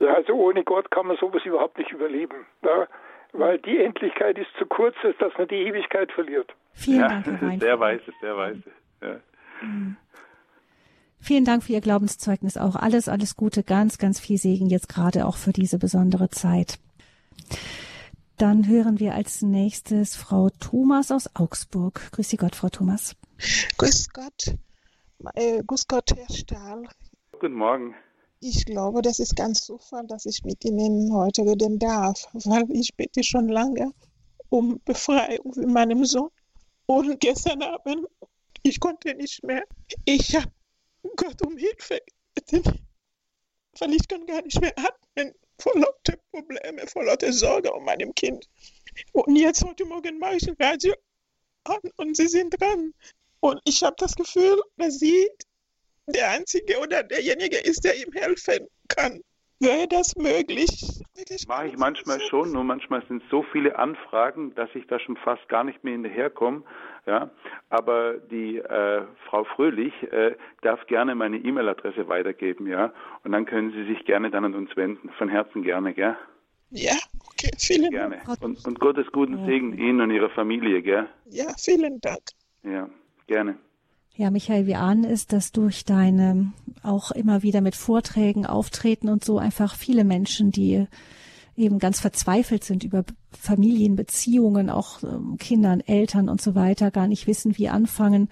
[0.00, 2.46] Ja, also ohne Gott kann man sowas überhaupt nicht überleben.
[2.62, 2.86] Ja?
[3.32, 6.52] Weil die Endlichkeit ist zu kurz, dass man die Ewigkeit verliert.
[6.72, 7.60] Vielen ja, Dank, Herr Wein.
[7.60, 8.62] Sehr weise, sehr weise.
[9.02, 9.16] Ja.
[9.62, 9.96] Mhm.
[11.24, 12.76] Vielen Dank für Ihr Glaubenszeugnis auch.
[12.76, 16.78] Alles, alles Gute, ganz, ganz viel Segen jetzt gerade auch für diese besondere Zeit.
[18.36, 22.10] Dann hören wir als nächstes Frau Thomas aus Augsburg.
[22.12, 23.16] Grüß Sie Gott, Frau Thomas.
[23.78, 24.54] Grüß Gott.
[25.32, 26.82] Äh, grüß Gott, Herr Stahl.
[27.32, 27.94] Guten Morgen.
[28.40, 32.94] Ich glaube, das ist ganz Zufall, dass ich mit Ihnen heute reden darf, weil ich
[32.98, 33.92] bitte schon lange
[34.50, 36.28] um Befreiung für meinen Sohn.
[36.84, 38.08] Und gestern Abend,
[38.62, 39.62] ich konnte nicht mehr.
[40.04, 40.52] Ich habe
[41.16, 42.00] Gott um Hilfe
[43.80, 48.14] weil ich kann gar nicht mehr atmen, vor lauter Probleme, vor lauter Sorge um meinem
[48.14, 48.48] Kind.
[49.12, 50.94] Und jetzt heute Morgen mache ich ein Radio
[51.64, 52.92] an und Sie sind dran.
[53.40, 55.28] Und ich habe das Gefühl, dass Sie
[56.06, 59.20] der Einzige oder derjenige ist, der ihm helfen kann.
[59.60, 60.70] Wäre das möglich?
[61.46, 65.48] Mache ich manchmal schon, nur manchmal sind so viele Anfragen, dass ich da schon fast
[65.48, 66.64] gar nicht mehr hinterherkomme.
[67.06, 67.30] Ja,
[67.68, 72.94] aber die äh, Frau Fröhlich äh, darf gerne meine E-Mail-Adresse weitergeben, ja,
[73.24, 75.10] und dann können Sie sich gerne dann an uns wenden.
[75.18, 76.16] Von Herzen gerne, gell?
[76.70, 76.94] Ja,
[77.28, 78.22] okay, vielen gerne.
[78.26, 78.42] Dank.
[78.42, 81.06] Und, und Gottes guten Segen Ihnen und Ihrer Familie, gell?
[81.26, 82.22] Ja, vielen Dank.
[82.62, 82.88] Ja,
[83.26, 83.58] gerne.
[84.16, 86.52] Ja, Michael, wir ahnen es, dass durch deine
[86.82, 90.86] auch immer wieder mit Vorträgen auftreten und so einfach viele Menschen, die
[91.56, 97.26] eben ganz verzweifelt sind über Familienbeziehungen, auch ähm, Kindern, Eltern und so weiter, gar nicht
[97.26, 98.28] wissen, wie anfangen,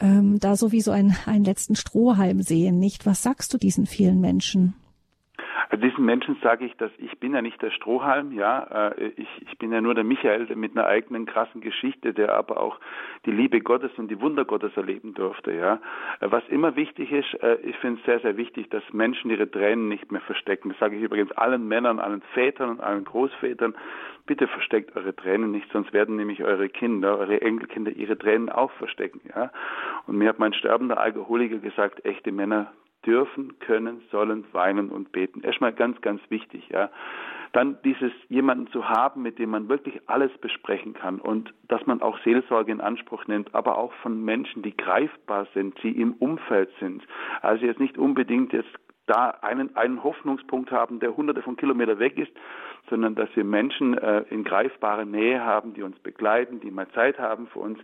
[0.00, 3.06] ähm, da sowieso einen, einen letzten Strohhalm sehen, nicht?
[3.06, 4.74] Was sagst du diesen vielen Menschen?
[5.70, 9.28] Also diesen Menschen sage ich, dass ich bin ja nicht der Strohhalm, ja, äh, ich,
[9.40, 12.78] ich bin ja nur der Michael mit einer eigenen krassen Geschichte, der aber auch
[13.26, 15.74] die Liebe Gottes und die Wunder Gottes erleben durfte, ja.
[16.20, 19.50] Äh, was immer wichtig ist, äh, ich finde es sehr, sehr wichtig, dass Menschen ihre
[19.50, 20.70] Tränen nicht mehr verstecken.
[20.70, 23.74] Das sage ich übrigens allen Männern, allen Vätern und allen Großvätern.
[24.26, 28.70] Bitte versteckt eure Tränen nicht, sonst werden nämlich eure Kinder, eure Enkelkinder ihre Tränen auch
[28.72, 29.50] verstecken, ja.
[30.06, 32.72] Und mir hat mein sterbender Alkoholiker gesagt, echte Männer
[33.06, 35.42] dürfen, können, sollen weinen und beten.
[35.42, 36.90] Erstmal ganz, ganz wichtig, ja.
[37.52, 42.00] Dann dieses jemanden zu haben, mit dem man wirklich alles besprechen kann und dass man
[42.00, 46.70] auch Seelsorge in Anspruch nimmt, aber auch von Menschen, die greifbar sind, die im Umfeld
[46.80, 47.02] sind.
[47.42, 48.70] Also jetzt nicht unbedingt jetzt
[49.06, 52.32] da einen, einen Hoffnungspunkt haben, der hunderte von Kilometern weg ist,
[52.88, 57.18] sondern dass wir Menschen äh, in greifbarer Nähe haben, die uns begleiten, die mal Zeit
[57.18, 57.78] haben für uns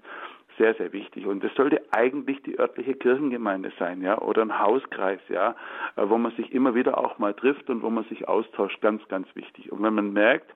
[0.59, 1.27] sehr, sehr wichtig.
[1.27, 5.55] Und das sollte eigentlich die örtliche Kirchengemeinde sein, ja, oder ein Hauskreis, ja,
[5.97, 9.07] äh, wo man sich immer wieder auch mal trifft und wo man sich austauscht, ganz,
[9.09, 9.73] ganz wichtig.
[9.73, 10.53] Und wenn man merkt,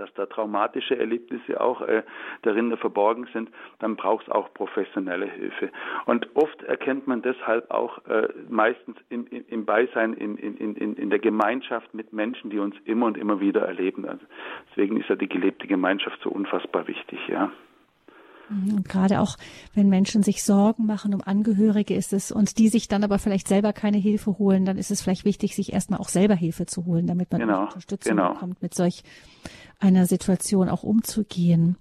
[0.00, 2.02] dass da traumatische Erlebnisse auch äh,
[2.42, 5.70] darin verborgen sind, dann braucht es auch professionelle Hilfe.
[6.06, 11.10] Und oft erkennt man deshalb auch äh, meistens im, im Beisein, in, in, in, in
[11.10, 14.06] der Gemeinschaft mit Menschen, die uns immer und immer wieder erleben.
[14.06, 14.24] Also
[14.70, 17.52] deswegen ist ja die gelebte Gemeinschaft so unfassbar wichtig, ja.
[18.50, 19.36] Und gerade auch,
[19.74, 23.46] wenn Menschen sich Sorgen machen um Angehörige ist es und die sich dann aber vielleicht
[23.46, 26.84] selber keine Hilfe holen, dann ist es vielleicht wichtig, sich erstmal auch selber Hilfe zu
[26.84, 28.34] holen, damit man genau, Unterstützung genau.
[28.34, 29.04] bekommt, mit solch
[29.78, 31.76] einer Situation auch umzugehen.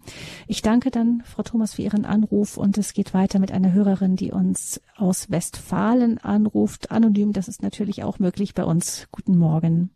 [0.47, 4.15] Ich danke dann, Frau Thomas, für Ihren Anruf und es geht weiter mit einer Hörerin,
[4.15, 6.91] die uns aus Westfalen anruft.
[6.91, 9.07] Anonym, das ist natürlich auch möglich bei uns.
[9.11, 9.89] Guten Morgen.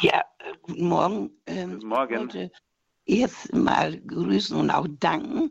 [0.00, 1.30] Ja, äh, guten Morgen.
[1.46, 2.14] Ähm, guten Morgen.
[2.14, 2.50] Ich wollte
[3.06, 5.50] erst mal grüßen und auch danken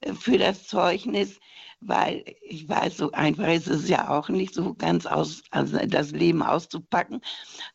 [0.00, 1.38] äh, für das Zeugnis
[1.80, 6.10] weil ich weiß, so einfach ist es ja auch nicht so ganz aus, also das
[6.10, 7.20] Leben auszupacken.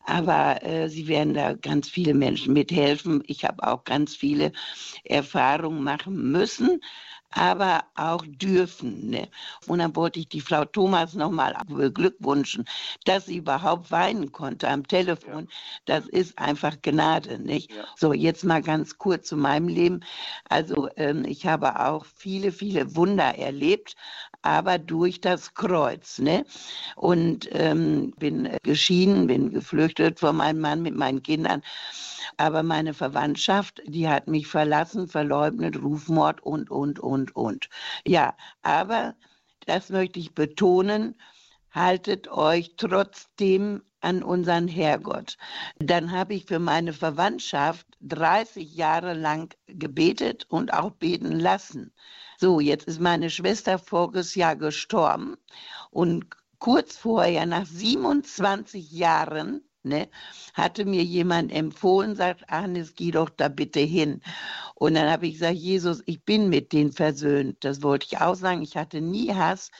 [0.04, 3.22] Aber äh, sie werden da ganz viele Menschen mithelfen.
[3.26, 4.52] Ich habe auch ganz viele
[5.04, 6.80] Erfahrungen machen müssen
[7.34, 9.10] aber auch dürfen.
[9.10, 9.28] Ne?
[9.66, 12.64] Und dann wollte ich die Frau Thomas nochmal beglückwünschen,
[13.04, 15.48] dass sie überhaupt weinen konnte am Telefon.
[15.50, 15.54] Ja.
[15.86, 17.70] Das ist einfach Gnade, nicht?
[17.72, 17.84] Ja.
[17.96, 20.00] So, jetzt mal ganz kurz zu meinem Leben.
[20.48, 23.96] Also, ähm, ich habe auch viele, viele Wunder erlebt,
[24.44, 26.44] aber durch das Kreuz, ne?
[26.96, 31.62] Und ähm, bin geschieden, bin geflüchtet von meinem Mann mit meinen Kindern.
[32.36, 37.70] Aber meine Verwandtschaft, die hat mich verlassen, verleugnet, Rufmord und, und, und, und.
[38.06, 39.14] Ja, aber
[39.66, 41.14] das möchte ich betonen,
[41.70, 45.38] haltet euch trotzdem an unseren Herrgott.
[45.78, 51.94] Dann habe ich für meine Verwandtschaft 30 Jahre lang gebetet und auch beten lassen.
[52.38, 55.36] So, jetzt ist meine Schwester voriges Jahr gestorben
[55.90, 56.26] und
[56.58, 60.08] kurz vorher, nach 27 Jahren, ne,
[60.54, 64.22] hatte mir jemand empfohlen, sagt, Agnes, geh doch da bitte hin.
[64.74, 67.58] Und dann habe ich gesagt, Jesus, ich bin mit denen versöhnt.
[67.64, 68.62] Das wollte ich auch sagen.
[68.62, 69.70] Ich hatte nie Hass.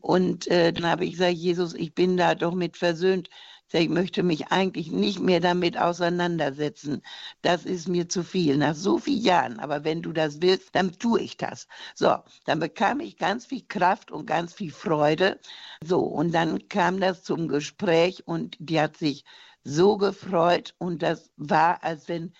[0.00, 3.28] Und äh, dann habe ich gesagt, Jesus, ich bin da doch mit versöhnt.
[3.72, 7.02] Ich möchte mich eigentlich nicht mehr damit auseinandersetzen.
[7.42, 9.60] Das ist mir zu viel, nach so vielen Jahren.
[9.60, 11.68] Aber wenn du das willst, dann tue ich das.
[11.94, 12.16] So,
[12.46, 15.38] dann bekam ich ganz viel Kraft und ganz viel Freude.
[15.84, 19.24] So, und dann kam das zum Gespräch und die hat sich
[19.64, 22.32] so gefreut und das war, als wenn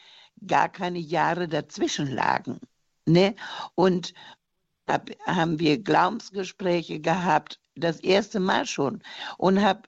[0.46, 2.60] gar keine Jahre dazwischen lagen.
[3.06, 3.34] Ne?
[3.74, 4.14] Und
[4.86, 9.02] da haben wir Glaubensgespräche gehabt, das erste Mal schon.
[9.36, 9.82] Und habe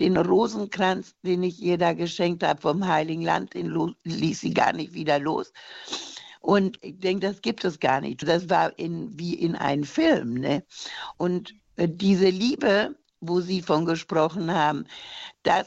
[0.00, 4.72] den Rosenkranz, den ich ihr da geschenkt habe vom Heiligen Land, den ließ sie gar
[4.72, 5.52] nicht wieder los.
[6.40, 8.26] Und ich denke, das gibt es gar nicht.
[8.28, 10.34] Das war in, wie in einem Film.
[10.34, 10.62] Ne?
[11.16, 14.84] Und äh, diese Liebe, wo Sie von gesprochen haben,
[15.42, 15.66] das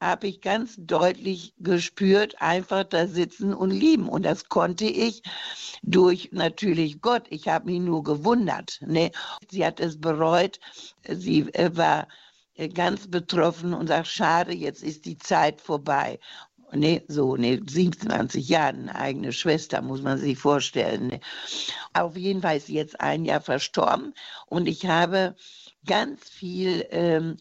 [0.00, 4.08] habe ich ganz deutlich gespürt, einfach da sitzen und lieben.
[4.08, 5.22] Und das konnte ich
[5.82, 7.26] durch natürlich Gott.
[7.28, 8.80] Ich habe mich nur gewundert.
[8.80, 9.10] Ne?
[9.50, 10.58] Sie hat es bereut.
[11.06, 12.08] Sie äh, war
[12.54, 16.18] äh, ganz betroffen und sagt, schade, jetzt ist die Zeit vorbei.
[16.72, 21.08] Nee, so, nee, 27 Jahre, eine eigene Schwester, muss man sich vorstellen.
[21.08, 21.20] Ne?
[21.94, 24.14] Auf jeden Fall ist sie jetzt ein Jahr verstorben
[24.46, 25.34] und ich habe
[25.84, 27.38] ganz viel ähm,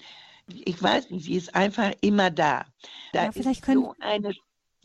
[0.50, 2.66] ich weiß nicht, sie ist einfach immer da.
[3.14, 3.84] Da ja, vielleicht ist können...
[3.84, 4.34] so eine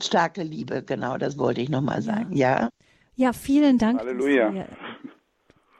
[0.00, 2.60] starke Liebe, genau, das wollte ich nochmal sagen, ja.
[2.60, 2.68] ja.
[3.16, 4.00] Ja, vielen Dank.
[4.00, 4.66] Halleluja.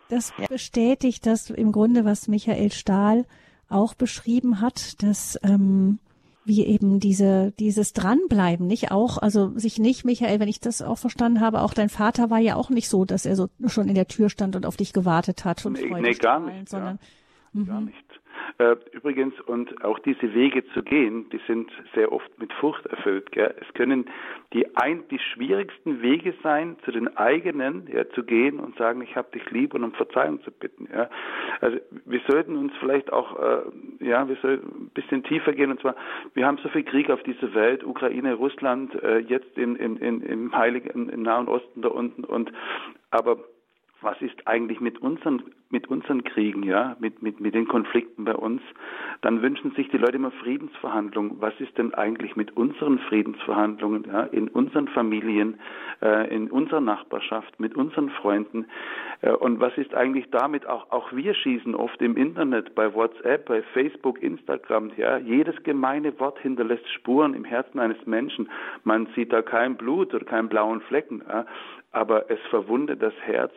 [0.09, 3.26] Das bestätigt das im Grunde, was Michael Stahl
[3.68, 5.99] auch beschrieben hat, dass ähm,
[6.45, 10.99] wie eben diese dieses dranbleiben, nicht auch, also sich nicht, Michael, wenn ich das auch
[10.99, 13.95] verstanden habe, auch dein Vater war ja auch nicht so, dass er so schon in
[13.95, 16.99] der Tür stand und auf dich gewartet hat und nee, nee gar nicht, sondern
[17.55, 17.64] ja.
[17.64, 17.87] gar mhm.
[17.87, 18.20] nicht.
[18.59, 23.32] Äh, übrigens, und auch diese Wege zu gehen, die sind sehr oft mit Furcht erfüllt.
[23.32, 23.52] Gell?
[23.61, 24.09] Es können
[24.52, 29.16] die, ein, die schwierigsten Wege sein, zu den eigenen ja, zu gehen und sagen, ich
[29.16, 30.88] habe dich lieb und um Verzeihung zu bitten.
[30.92, 31.11] Ja?
[31.61, 33.62] Also wir sollten uns vielleicht auch, äh,
[34.07, 35.72] ja, wir sollten ein bisschen tiefer gehen.
[35.72, 35.96] Und zwar,
[36.34, 40.20] wir haben so viel Krieg auf dieser Welt, Ukraine, Russland, äh, jetzt in, in, in,
[40.20, 42.22] im Heiligen, im Nahen Osten da unten.
[42.22, 42.52] Und
[43.11, 43.38] aber
[44.05, 45.42] was ist eigentlich mit unseren
[45.74, 48.62] mit unseren Kriegen, ja, mit, mit, mit den Konflikten bei uns,
[49.22, 51.40] dann wünschen sich die Leute immer Friedensverhandlungen.
[51.40, 55.59] Was ist denn eigentlich mit unseren Friedensverhandlungen, ja, in unseren Familien,
[56.00, 58.66] äh, in unserer Nachbarschaft, mit unseren Freunden?
[59.20, 60.64] Äh, und was ist eigentlich damit?
[60.64, 65.18] Auch, auch wir schießen oft im Internet, bei WhatsApp, bei Facebook, Instagram, ja.
[65.18, 68.48] Jedes gemeine Wort hinterlässt Spuren im Herzen eines Menschen.
[68.84, 71.22] Man sieht da kein Blut oder keinen blauen Flecken.
[71.28, 71.46] Ja
[71.95, 73.53] aber es verwundet das Herz.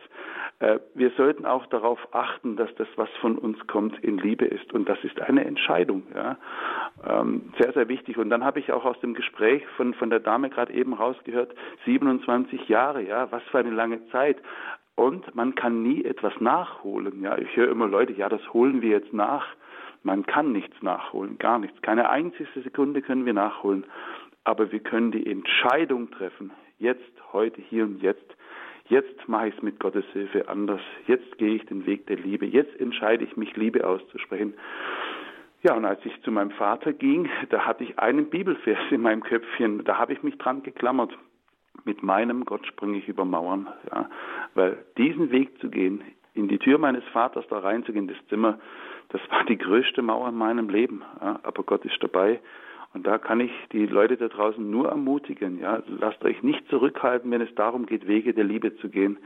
[0.60, 4.72] Äh, wir sollten auch darauf achten, dass das, was von uns kommt, in Liebe ist.
[4.72, 6.02] Und das ist eine Entscheidung.
[6.14, 6.36] Ja.
[7.06, 8.18] Ähm, sehr, sehr wichtig.
[8.18, 11.54] Und dann habe ich auch aus dem Gespräch von, von der Dame gerade eben rausgehört,
[11.84, 14.38] 27 Jahre, ja, was für eine lange Zeit.
[14.96, 17.22] Und man kann nie etwas nachholen.
[17.22, 19.46] Ja, ich höre immer Leute, ja, das holen wir jetzt nach.
[20.02, 21.80] Man kann nichts nachholen, gar nichts.
[21.82, 23.84] Keine einzige Sekunde können wir nachholen.
[24.44, 28.36] Aber wir können die Entscheidung treffen, jetzt, heute, hier und jetzt.
[28.88, 30.80] Jetzt mache ich es mit Gottes Hilfe anders.
[31.06, 32.46] Jetzt gehe ich den Weg der Liebe.
[32.46, 34.54] Jetzt entscheide ich mich, Liebe auszusprechen.
[35.62, 39.22] Ja, und als ich zu meinem Vater ging, da hatte ich einen Bibelvers in meinem
[39.22, 39.84] Köpfchen.
[39.84, 41.12] Da habe ich mich dran geklammert.
[41.84, 43.68] Mit meinem Gott springe ich über Mauern.
[43.90, 44.08] Ja,
[44.54, 46.02] weil diesen Weg zu gehen,
[46.34, 48.58] in die Tür meines Vaters da reinzugehen, das Zimmer,
[49.10, 51.02] das war die größte Mauer in meinem Leben.
[51.20, 52.40] Ja, aber Gott ist dabei
[52.94, 57.30] und da kann ich die Leute da draußen nur ermutigen, ja, lasst euch nicht zurückhalten,
[57.30, 59.18] wenn es darum geht, Wege der Liebe zu gehen.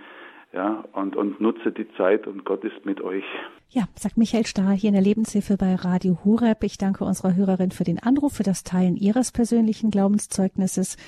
[0.53, 3.25] Ja, und, und nutze die Zeit und Gott ist mit euch.
[3.71, 6.63] Ja, sagt Michael Stahl hier in der Lebenshilfe bei Radio Hureb.
[6.63, 10.99] Ich danke unserer Hörerin für den Anruf, für das Teilen ihres persönlichen Glaubenszeugnisses.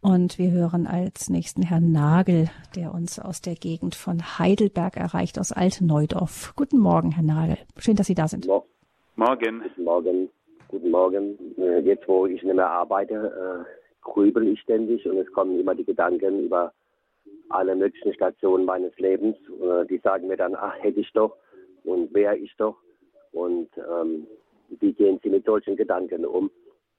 [0.00, 5.38] Und wir hören als nächsten Herrn Nagel, der uns aus der Gegend von Heidelberg erreicht,
[5.38, 6.54] aus Altneudorf.
[6.56, 7.58] Guten Morgen, Herr Nagel.
[7.76, 8.46] Schön, dass Sie da sind.
[8.46, 9.60] Morgen.
[9.60, 10.30] Guten Morgen.
[10.68, 11.38] Guten Morgen.
[11.58, 15.74] Äh, jetzt, wo ich nicht mehr arbeite, äh, grübel ich ständig und es kommen immer
[15.74, 16.72] die Gedanken über
[17.48, 19.36] alle möglichen Stationen meines Lebens.
[19.60, 21.36] Äh, die sagen mir dann, ach, hätte ich doch
[21.84, 22.76] und wäre ich doch.
[23.32, 24.26] Und ähm,
[24.80, 26.50] wie gehen Sie mit solchen Gedanken um?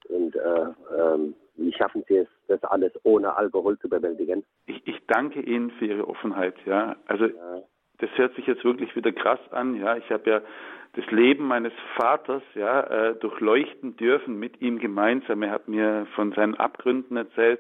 [0.08, 4.46] Und äh, ähm, wie schaffen Sie es, das alles ohne Alkohol zu bewältigen?
[4.68, 6.56] Ich, ich danke Ihnen für Ihre Offenheit.
[6.66, 7.64] Ja, also ja.
[8.00, 9.76] Das hört sich jetzt wirklich wieder krass an.
[9.76, 10.42] Ja, ich habe ja
[10.94, 15.44] das Leben meines Vaters ja, äh, durchleuchten dürfen mit ihm gemeinsam.
[15.44, 17.60] Er hat mir von seinen Abgründen erzählt.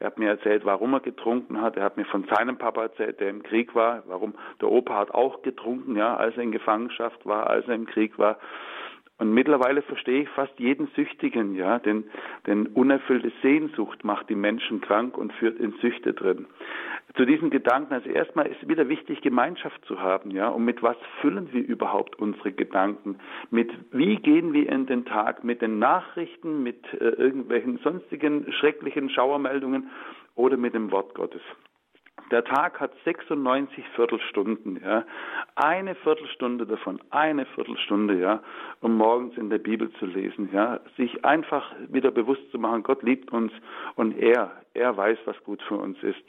[0.00, 1.76] Er hat mir erzählt, warum er getrunken hat.
[1.76, 5.10] Er hat mir von seinem Papa erzählt, der im Krieg war, warum der Opa hat
[5.10, 8.38] auch getrunken, ja, als er in Gefangenschaft war, als er im Krieg war.
[9.18, 12.04] Und mittlerweile verstehe ich fast jeden Süchtigen, ja, denn,
[12.46, 16.46] denn unerfüllte Sehnsucht macht die Menschen krank und führt in Süchte drin.
[17.16, 20.96] Zu diesen Gedanken, also erstmal ist wieder wichtig, Gemeinschaft zu haben, ja, und mit was
[21.20, 23.18] füllen wir überhaupt unsere Gedanken?
[23.50, 25.42] Mit wie gehen wir in den Tag?
[25.42, 29.90] Mit den Nachrichten, mit äh, irgendwelchen sonstigen schrecklichen Schauermeldungen
[30.36, 31.42] oder mit dem Wort Gottes?
[32.30, 35.04] Der Tag hat 96 Viertelstunden, ja.
[35.54, 38.42] Eine Viertelstunde davon, eine Viertelstunde, ja,
[38.80, 40.80] um morgens in der Bibel zu lesen, ja.
[40.98, 43.50] Sich einfach wieder bewusst zu machen, Gott liebt uns
[43.94, 46.22] und er, er weiß, was gut für uns ist.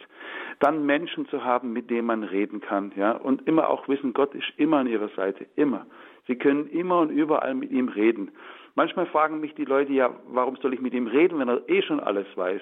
[0.60, 3.12] Dann Menschen zu haben, mit denen man reden kann, ja.
[3.12, 5.86] Und immer auch wissen, Gott ist immer an ihrer Seite, immer.
[6.28, 8.32] Sie können immer und überall mit ihm reden.
[8.76, 11.82] Manchmal fragen mich die Leute, ja, warum soll ich mit ihm reden, wenn er eh
[11.82, 12.62] schon alles weiß?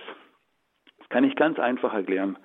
[0.97, 2.37] Das kann ich ganz einfach erklären.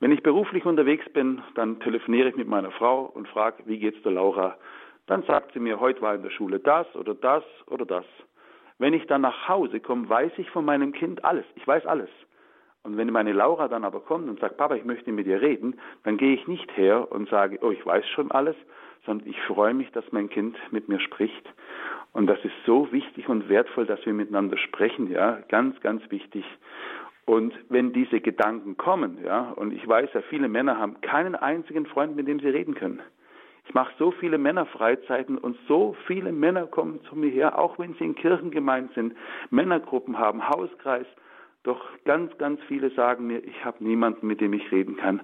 [0.00, 4.00] Wenn ich beruflich unterwegs bin, dann telefoniere ich mit meiner Frau und frage, wie geht's
[4.02, 4.56] der Laura?
[5.06, 8.04] Dann sagt sie mir, heute war in der Schule das oder das oder das.
[8.78, 11.44] Wenn ich dann nach Hause komme, weiß ich von meinem Kind alles.
[11.56, 12.10] Ich weiß alles.
[12.84, 15.80] Und wenn meine Laura dann aber kommt und sagt, Papa, ich möchte mit dir reden,
[16.04, 18.54] dann gehe ich nicht her und sage, oh, ich weiß schon alles,
[19.04, 21.52] sondern ich freue mich, dass mein Kind mit mir spricht.
[22.12, 26.44] Und das ist so wichtig und wertvoll, dass wir miteinander sprechen, ja, ganz, ganz wichtig.
[27.28, 31.84] Und wenn diese Gedanken kommen, ja, und ich weiß ja, viele Männer haben keinen einzigen
[31.84, 33.02] Freund, mit dem sie reden können.
[33.66, 37.92] Ich mache so viele Männerfreizeiten und so viele Männer kommen zu mir her, auch wenn
[37.96, 39.14] sie in Kirchen gemeint sind,
[39.50, 41.06] Männergruppen haben, Hauskreis.
[41.64, 45.20] Doch ganz, ganz viele sagen mir, ich habe niemanden, mit dem ich reden kann.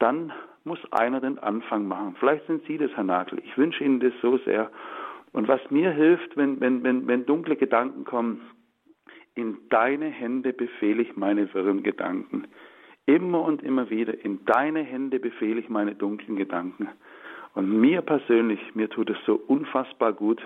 [0.00, 0.34] Dann
[0.64, 2.14] muss einer den Anfang machen.
[2.20, 3.38] Vielleicht sind Sie das, Herr Nagel.
[3.42, 4.70] Ich wünsche Ihnen das so sehr.
[5.32, 8.42] Und was mir hilft, wenn, wenn, wenn, wenn dunkle Gedanken kommen,
[9.38, 12.48] in deine Hände befehle ich meine wirren Gedanken.
[13.06, 16.88] Immer und immer wieder, in deine Hände befehle ich meine dunklen Gedanken.
[17.54, 20.42] Und mir persönlich, mir tut es so unfassbar gut,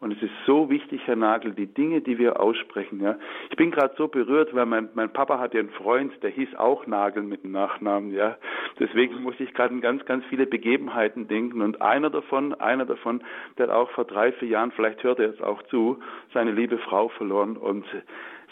[0.00, 3.00] und es ist so wichtig, Herr Nagel, die Dinge, die wir aussprechen.
[3.00, 3.18] Ja.
[3.50, 6.54] Ich bin gerade so berührt, weil mein, mein Papa hat ja einen Freund, der hieß
[6.56, 8.10] auch Nagel mit dem Nachnamen.
[8.12, 8.38] Ja.
[8.78, 11.60] Deswegen muss ich gerade an ganz, ganz viele Begebenheiten denken.
[11.60, 13.22] Und einer davon, einer davon,
[13.58, 15.98] der hat auch vor drei, vier Jahren, vielleicht hört er jetzt auch zu,
[16.32, 17.58] seine liebe Frau verloren.
[17.58, 17.84] Und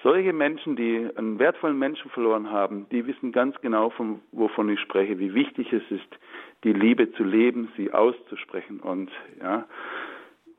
[0.02, 4.78] Solche Menschen, die einen wertvollen Menschen verloren haben, die wissen ganz genau, von, wovon ich
[4.80, 6.18] spreche, wie wichtig es ist,
[6.62, 8.80] die Liebe zu leben, sie auszusprechen.
[8.80, 9.66] Und ja,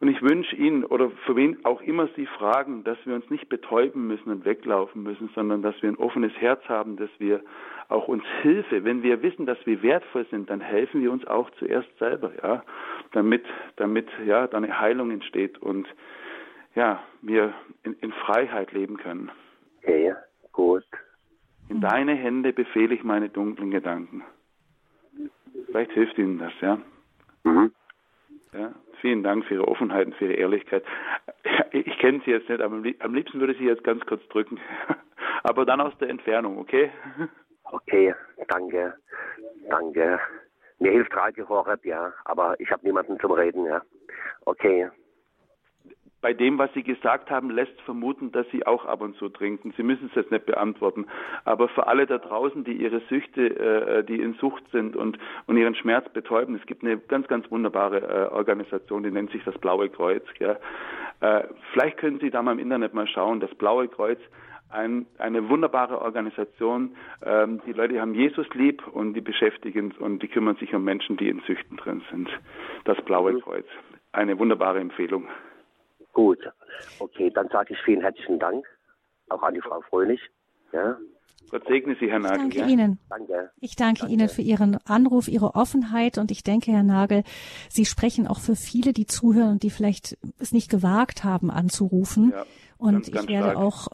[0.02, 3.50] und ich wünsche Ihnen oder für wen auch immer Sie fragen, dass wir uns nicht
[3.50, 7.42] betäuben müssen und weglaufen müssen, sondern dass wir ein offenes Herz haben, dass wir
[7.90, 11.50] auch uns Hilfe, wenn wir wissen, dass wir wertvoll sind, dann helfen wir uns auch
[11.52, 12.64] zuerst selber, ja,
[13.12, 13.44] damit,
[13.76, 15.88] damit ja, da eine Heilung entsteht und
[16.76, 19.32] ja, wir in, in Freiheit leben können.
[19.80, 20.14] Okay,
[20.54, 20.86] gut.
[21.68, 24.24] In deine Hände befehle ich meine dunklen Gedanken.
[25.66, 26.80] Vielleicht hilft Ihnen das, ja.
[27.44, 27.72] Mhm.
[28.54, 30.84] Ja, vielen Dank für Ihre Offenheit und für Ihre Ehrlichkeit.
[31.72, 34.60] Ich kenne Sie jetzt nicht, aber am liebsten würde ich Sie jetzt ganz kurz drücken.
[35.44, 36.92] Aber dann aus der Entfernung, okay?
[37.64, 38.14] Okay,
[38.50, 38.94] danke,
[39.70, 40.20] danke.
[40.80, 43.82] Mir hilft Radio Horeb, ja, aber ich habe niemanden zum Reden, ja.
[44.46, 44.90] Okay
[46.22, 49.74] bei dem, was Sie gesagt haben, lässt vermuten, dass Sie auch ab und zu trinken.
[49.78, 51.06] Sie müssen es jetzt nicht beantworten.
[51.46, 55.18] Aber für alle da draußen, die ihre Süchte, äh, die in Sucht sind und,
[55.48, 59.44] und ihren Schmerz betäuben, es gibt eine ganz, ganz wunderbare äh, Organisation, die nennt sich
[59.44, 60.24] das Blaue Kreuz.
[60.38, 60.58] Gell?
[61.22, 61.44] Äh,
[61.74, 63.40] vielleicht können Sie da mal im Internet mal schauen.
[63.40, 64.20] Das Blaue Kreuz
[64.70, 66.96] ein, eine wunderbare Organisation.
[67.26, 71.18] Ähm, die Leute haben Jesus lieb und die beschäftigen und die kümmern sich um Menschen,
[71.18, 72.30] die in Süchten drin sind.
[72.86, 73.42] Das Blaue mhm.
[73.42, 73.66] Kreuz.
[74.12, 75.28] Eine wunderbare Empfehlung.
[76.20, 76.40] Gut,
[77.00, 78.66] okay, dann sage ich vielen herzlichen Dank,
[79.30, 80.20] auch an die Frau Fröhlich.
[80.74, 80.98] Ja.
[81.50, 82.50] Gott segne Sie, Herr Nagel.
[82.50, 82.68] Ich danke ja?
[82.68, 83.00] Ihnen.
[83.10, 83.52] Danke.
[83.62, 87.24] Ich danke, danke, Ihnen für Ihren Anruf, Ihre Offenheit und ich denke, Herr Nagel,
[87.70, 92.32] Sie sprechen auch für viele, die zuhören und die vielleicht es nicht gewagt haben anzurufen.
[92.32, 92.46] Ja,
[92.78, 93.58] und ganz, ich ganz werde stark.
[93.58, 93.88] auch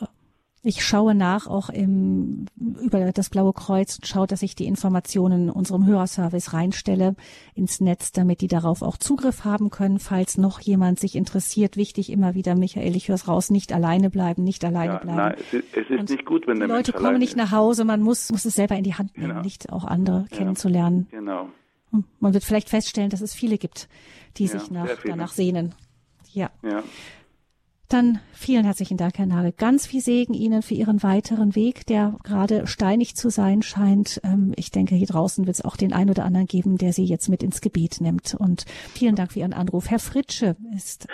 [0.65, 2.45] ich schaue nach auch im,
[2.81, 7.15] über das Blaue Kreuz und schaue, dass ich die Informationen in unserem Hörerservice reinstelle
[7.53, 11.77] ins Netz, damit die darauf auch Zugriff haben können, falls noch jemand sich interessiert.
[11.77, 15.17] Wichtig immer wieder, Michael, ich höre es raus, nicht alleine bleiben, nicht alleine ja, bleiben.
[15.17, 17.85] Nein, es ist, es ist nicht gut, wenn der die Leute kommen nicht nach Hause,
[17.85, 19.41] man muss, muss es selber in die Hand nehmen, genau.
[19.41, 21.07] nicht auch andere ja, kennenzulernen.
[21.11, 21.49] Genau.
[22.19, 23.87] man wird vielleicht feststellen, dass es viele gibt,
[24.37, 25.75] die ja, sich nach, danach sehnen.
[26.33, 26.49] Ja.
[26.63, 26.83] ja.
[27.95, 29.53] Dann vielen herzlichen Dank, Herr Nagel.
[29.57, 34.19] Ganz viel Segen Ihnen für Ihren weiteren Weg, der gerade steinig zu sein scheint.
[34.25, 37.05] Ähm, ich denke, hier draußen wird es auch den einen oder anderen geben, der Sie
[37.05, 38.35] jetzt mit ins Gebet nimmt.
[38.37, 39.89] Und vielen Dank für Ihren Anruf.
[39.89, 41.07] Herr Fritsche ist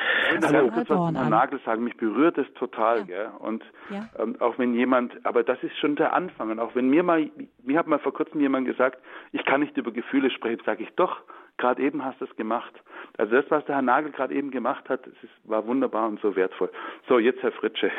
[0.43, 3.03] Hallo, das, was Herr Nagel sagen, mich berührt es total, ja.
[3.03, 3.29] gell?
[3.37, 4.09] Und ja.
[4.17, 6.49] ähm, auch wenn jemand, aber das ist schon der Anfang.
[6.49, 7.29] Und auch wenn mir mal,
[7.61, 8.97] mir hat mal vor kurzem jemand gesagt,
[9.33, 11.21] ich kann nicht über Gefühle sprechen, sage ich doch,
[11.61, 12.73] gerade eben hast du es gemacht.
[13.17, 16.35] Also das, was der Herr Nagel gerade eben gemacht hat, ist, war wunderbar und so
[16.35, 16.69] wertvoll.
[17.07, 17.91] So, jetzt Herr Fritsche.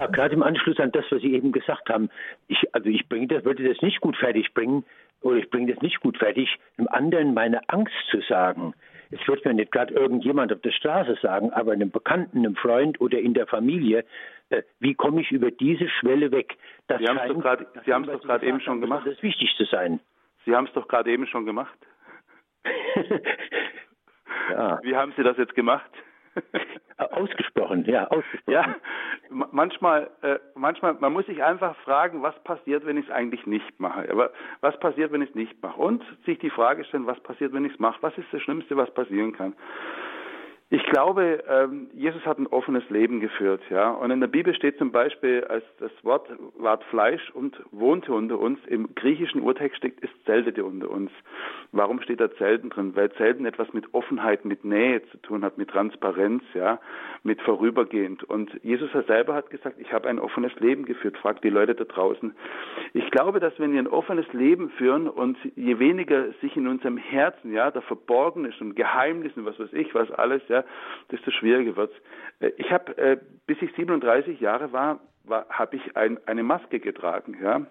[0.00, 2.10] Ja, gerade im Anschluss an das, was Sie eben gesagt haben,
[2.48, 4.84] ich, also ich bringe das, würde das nicht gut fertig bringen,
[5.22, 8.74] oder ich bringe das nicht gut fertig, einem anderen meine Angst zu sagen.
[9.10, 13.00] Es wird mir nicht gerade irgendjemand auf der Straße sagen, aber einem Bekannten, einem Freund
[13.00, 14.04] oder in der Familie,
[14.50, 16.56] äh, wie komme ich über diese Schwelle weg?
[16.88, 19.06] Das Sie haben es doch gerade eben schon gemacht.
[19.06, 20.00] Das ist wichtig zu sein.
[20.44, 21.76] Sie haben es doch gerade eben schon gemacht.
[24.50, 24.80] Ja.
[24.82, 25.90] Wie haben Sie das jetzt gemacht?
[26.98, 28.52] Ausgesprochen, ja, ausgesprochen.
[28.52, 28.76] Ja,
[29.30, 33.80] manchmal, äh, manchmal, man muss sich einfach fragen, was passiert, wenn ich es eigentlich nicht
[33.80, 34.08] mache.
[34.10, 35.80] Aber was passiert, wenn ich es nicht mache?
[35.80, 38.02] Und sich die Frage stellen, was passiert, wenn ich es mache?
[38.02, 39.54] Was ist das Schlimmste, was passieren kann?
[40.68, 43.90] Ich glaube, ähm, Jesus hat ein offenes Leben geführt, ja.
[43.90, 48.40] Und in der Bibel steht zum Beispiel, als das Wort ward Fleisch und wohnte unter
[48.40, 48.58] uns.
[48.66, 51.12] Im griechischen Urtext steht, es zeltete unter uns.
[51.70, 52.96] Warum steht da Zelten drin?
[52.96, 56.80] Weil Zelten etwas mit Offenheit, mit Nähe zu tun hat, mit Transparenz, ja,
[57.22, 58.24] mit vorübergehend.
[58.24, 61.16] Und Jesus selber hat gesagt, ich habe ein offenes Leben geführt.
[61.18, 62.34] Fragt die Leute da draußen.
[62.92, 66.96] Ich glaube, dass wenn wir ein offenes Leben führen und je weniger sich in unserem
[66.96, 70.64] Herzen, ja, da verborgen ist und Geheimnissen, was weiß ich, was alles, ja, ja,
[71.10, 72.46] desto schwieriger wird es.
[72.46, 76.80] Äh, ich habe, äh, bis ich 37 Jahre war, war habe ich ein, eine Maske
[76.80, 77.66] getragen, ja.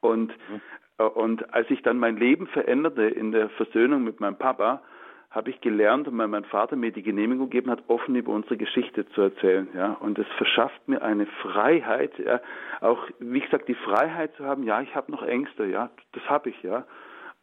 [0.00, 0.60] Und, mhm.
[0.98, 4.82] äh, und als ich dann mein Leben veränderte in der Versöhnung mit meinem Papa,
[5.30, 8.56] habe ich gelernt und weil mein Vater mir die Genehmigung gegeben hat, offen über unsere
[8.56, 9.92] Geschichte zu erzählen, ja.
[9.92, 12.40] Und es verschafft mir eine Freiheit, ja.
[12.80, 16.50] Auch, wie gesagt, die Freiheit zu haben, ja, ich habe noch Ängste, ja, das habe
[16.50, 16.84] ich, ja.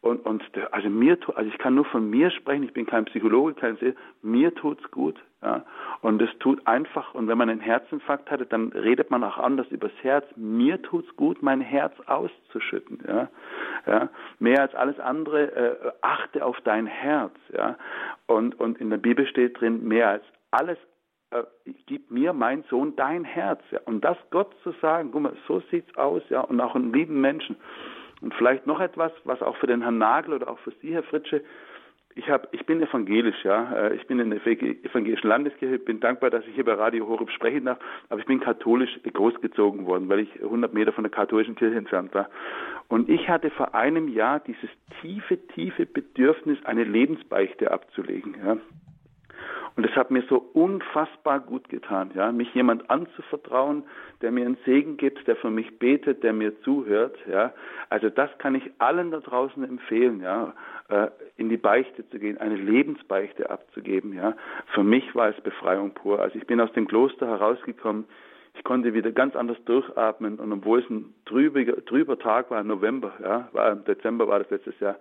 [0.06, 0.40] Und, und
[0.70, 3.94] also mir also ich kann nur von mir sprechen, ich bin kein Psychologe, kein Seher,
[4.22, 5.18] mir tut's gut.
[5.42, 5.64] Ja.
[6.00, 9.66] Und es tut einfach, und wenn man einen Herzinfarkt hatte, dann redet man auch anders
[9.68, 10.24] übers Herz.
[10.36, 13.02] Mir tut's gut, mein Herz auszuschütten.
[13.04, 13.28] Ja.
[13.86, 14.08] Ja.
[14.38, 17.34] Mehr als alles andere, äh, achte auf dein Herz.
[17.52, 17.76] Ja.
[18.26, 20.78] Und, und in der Bibel steht drin, mehr als alles
[21.30, 21.42] äh,
[21.86, 23.60] gib mir, mein Sohn, dein Herz.
[23.72, 23.80] Ja.
[23.86, 27.20] Und das Gott zu sagen, guck mal, so sieht's aus, ja, und auch einen lieben
[27.20, 27.56] Menschen.
[28.26, 31.04] Und vielleicht noch etwas, was auch für den Herrn Nagel oder auch für Sie, Herr
[31.04, 31.44] Fritsche,
[32.16, 33.72] ich habe, ich bin evangelisch, ja.
[33.72, 37.30] Äh, ich bin in der evangelischen Landeskirche, bin dankbar, dass ich hier bei Radio Horeb
[37.30, 41.54] sprechen darf, aber ich bin katholisch großgezogen worden, weil ich 100 Meter von der katholischen
[41.54, 42.28] Kirche entfernt war.
[42.88, 44.70] Und ich hatte vor einem Jahr dieses
[45.00, 48.56] tiefe, tiefe Bedürfnis, eine Lebensbeichte abzulegen, ja.
[49.76, 53.84] Und es hat mir so unfassbar gut getan, ja, mich jemand anzuvertrauen,
[54.22, 57.52] der mir einen Segen gibt, der für mich betet, der mir zuhört, ja.
[57.90, 60.54] Also das kann ich allen da draußen empfehlen, ja,
[60.88, 64.34] äh, in die Beichte zu gehen, eine Lebensbeichte abzugeben, ja.
[64.72, 66.20] Für mich war es Befreiung pur.
[66.20, 68.06] Also ich bin aus dem Kloster herausgekommen,
[68.54, 73.12] ich konnte wieder ganz anders durchatmen und obwohl es ein trüber, trüber Tag war, November,
[73.22, 74.96] ja, war im Dezember war das letztes Jahr,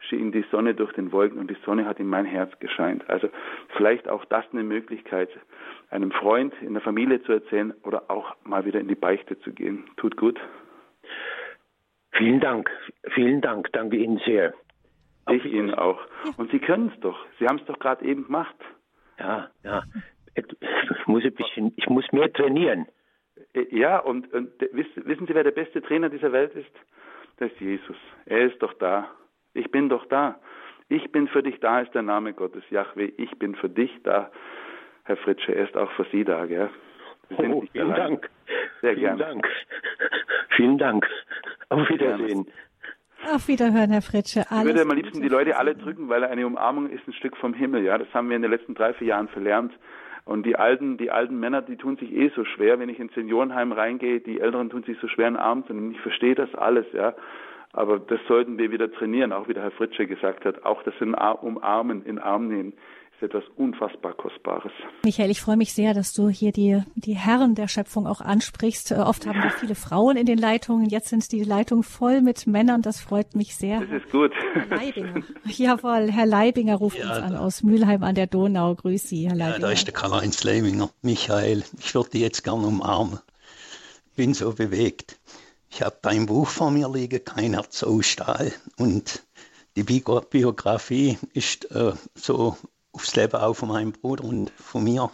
[0.00, 3.08] schien die Sonne durch den Wolken und die Sonne hat in mein Herz gescheint.
[3.08, 3.28] Also
[3.76, 5.30] vielleicht auch das eine Möglichkeit,
[5.90, 9.52] einem Freund in der Familie zu erzählen oder auch mal wieder in die Beichte zu
[9.52, 9.84] gehen.
[9.96, 10.38] Tut gut.
[12.12, 12.70] Vielen Dank,
[13.14, 14.54] vielen Dank, danke Ihnen sehr.
[15.30, 16.00] Ich Ihnen auch.
[16.36, 17.18] Und Sie können es doch.
[17.38, 18.56] Sie haben es doch gerade eben gemacht.
[19.18, 19.82] Ja, ja.
[20.34, 22.86] Ich muss ein bisschen, ich muss mehr trainieren.
[23.70, 26.70] Ja, und, und wissen Sie, wer der beste Trainer dieser Welt ist?
[27.38, 27.96] Das ist Jesus.
[28.26, 29.10] Er ist doch da.
[29.58, 30.36] Ich bin doch da.
[30.88, 33.12] Ich bin für dich da, ist der Name Gottes, Yahweh.
[33.16, 34.30] Ich bin für dich da.
[35.04, 36.70] Herr Fritsche, er ist auch für Sie da, gell?
[37.36, 38.10] Oh, vielen allein.
[38.12, 38.30] Dank.
[38.80, 39.18] Sehr vielen gern.
[39.18, 39.48] Dank.
[40.56, 41.06] Vielen Dank.
[41.68, 42.46] Auf Wiedersehen.
[43.34, 44.44] Auf Wiederhören, Herr Fritsche.
[44.48, 47.36] Alles ich würde am liebsten die Leute alle drücken, weil eine Umarmung ist ein Stück
[47.36, 47.84] vom Himmel.
[47.84, 49.72] Ja, das haben wir in den letzten drei, vier Jahren verlernt.
[50.24, 53.14] Und die alten, die alten Männer, die tun sich eh so schwer, wenn ich ins
[53.14, 54.20] Seniorenheim reingehe.
[54.20, 55.92] Die Älteren tun sich so schwer, einen Arm zu nehmen.
[55.92, 57.14] Ich verstehe das alles, ja.
[57.72, 60.64] Aber das sollten wir wieder trainieren, auch wie der Herr Fritsche gesagt hat.
[60.64, 62.72] Auch das in Umarmen, in Arm nehmen
[63.20, 64.70] ist etwas unfassbar Kostbares.
[65.04, 68.92] Michael, ich freue mich sehr, dass du hier die, die Herren der Schöpfung auch ansprichst.
[68.92, 70.88] Äh, oft haben wir viele Frauen in den Leitungen.
[70.88, 72.82] Jetzt sind die Leitungen voll mit Männern.
[72.82, 73.80] Das freut mich sehr.
[73.80, 74.32] Das ist gut.
[74.54, 75.22] Herr Leibinger.
[75.46, 78.74] Jawohl, Herr Leibinger ruft ja, uns an aus Mülheim an der Donau.
[78.74, 79.58] Grüß Sie, Herr Leibinger.
[79.58, 80.90] Ja, da ist der Karl-Heinz Leibinger.
[81.02, 83.18] Michael, ich würde dich jetzt gerne umarmen.
[84.16, 85.18] Bin so bewegt.
[85.70, 88.52] Ich habe dein Buch vor mir liegen, Kein Herz aus Stahl.
[88.78, 89.22] Und
[89.76, 92.56] die Biografie ist äh, so
[92.92, 95.10] aufs Leben auch von meinem Bruder und von mir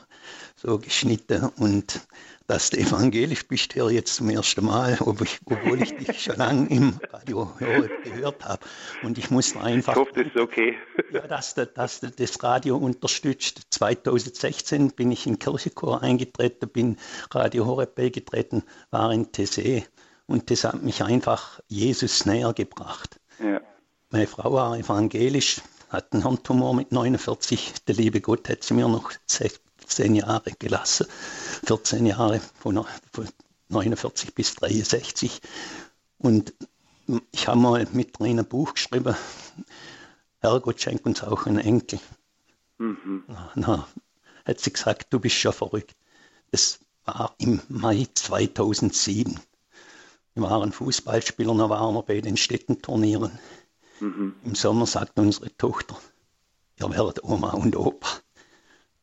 [0.57, 1.51] so geschnitten.
[1.59, 2.01] Und
[2.47, 6.99] dass du evangelisch bist, hier jetzt zum ersten Mal, obwohl ich dich schon lange im
[7.11, 7.53] Radio
[8.05, 8.65] gehört habe.
[9.03, 9.95] Und ich muss einfach.
[9.95, 10.77] Ich hoffe, das ist okay.
[11.11, 13.63] Ja, dass du, dass du das Radio unterstützt.
[13.71, 16.97] 2016 bin ich in Kirchenchor eingetreten, bin
[17.33, 19.87] Radio Horeb beigetreten, war in TC
[20.27, 23.21] und das hat mich einfach Jesus näher gebracht.
[23.39, 23.61] Ja.
[24.11, 27.85] Meine Frau war evangelisch, hat einen Hirntumor mit 49.
[27.87, 31.07] Der liebe Gott hat sie mir noch 16 Jahre gelassen.
[31.67, 32.85] 14 Jahre von,
[33.69, 35.41] 49 bis 63.
[36.19, 36.55] Und
[37.33, 39.17] ich habe mal mit drin ein Buch geschrieben,
[40.41, 41.99] Herrgott schenkt uns auch einen Enkel.
[42.79, 43.25] Mhm.
[43.27, 43.89] Na, na,
[44.45, 45.97] hat sie gesagt, du bist schon verrückt.
[46.51, 49.41] Das war im Mai 2007.
[50.35, 53.39] Wir waren Fußballspieler, da waren wir bei den Städtenturnieren.
[54.01, 54.35] Mhm.
[54.45, 55.97] Im Sommer sagt unsere Tochter,
[56.81, 58.09] ihr werdet Oma und Opa.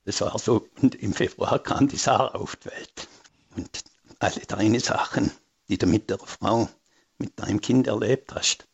[0.04, 3.08] Das war so, und im Februar kam die Sarah auf die Welt.
[3.56, 3.84] Und
[4.20, 5.32] alle deine Sachen,
[5.70, 6.70] die du mit der Frau,
[7.18, 8.68] mit deinem Kind erlebt hast,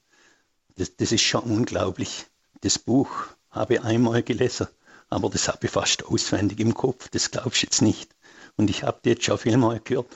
[0.76, 2.26] das, das ist schon unglaublich.
[2.62, 3.12] Das Buch
[3.52, 4.68] habe ich einmal gelesen,
[5.10, 8.16] aber das habe ich fast auswendig im Kopf, das glaubst du jetzt nicht.
[8.56, 10.08] Und ich habe dir jetzt schon viel mal gehört,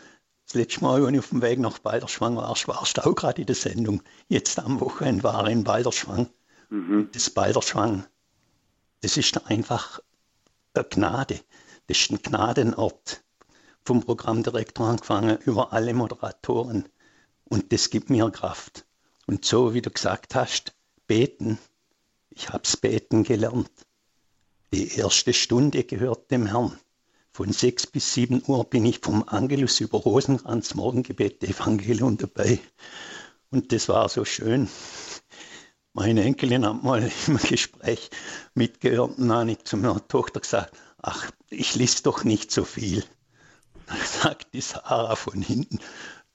[0.52, 3.39] das letzte Mal, als ich auf dem Weg nach Balderschwang war, warst du auch gerade
[3.39, 4.04] in der Sendung.
[4.28, 6.30] Jetzt am Wochenende war ich in Balderschwang.
[6.70, 7.08] Mhm.
[7.14, 8.06] Das Balderschwang,
[8.99, 10.02] das ist einfach
[10.74, 11.39] eine Gnade.
[11.88, 13.24] Das ist ein Gnadenort.
[13.86, 16.89] Vom Programmdirektor angefangen, über alle Moderatoren.
[17.45, 18.86] Und das gibt mir Kraft.
[19.28, 20.74] Und so, wie du gesagt hast,
[21.08, 21.60] beten.
[22.30, 23.72] Ich habe es beten gelernt.
[24.74, 26.78] Die erste Stunde gehört dem Herrn.
[27.34, 32.60] Von 6 bis 7 Uhr bin ich vom Angelus über Rosenkranz Morgengebet Evangelium dabei.
[33.50, 34.68] Und das war so schön.
[35.94, 38.10] Meine Enkelin hat mal im Gespräch
[38.54, 42.66] mitgehört und dann habe ich zu meiner Tochter gesagt, ach, ich lies doch nicht so
[42.66, 43.04] viel.
[43.88, 45.80] Dann sagt die Sarah von hinten,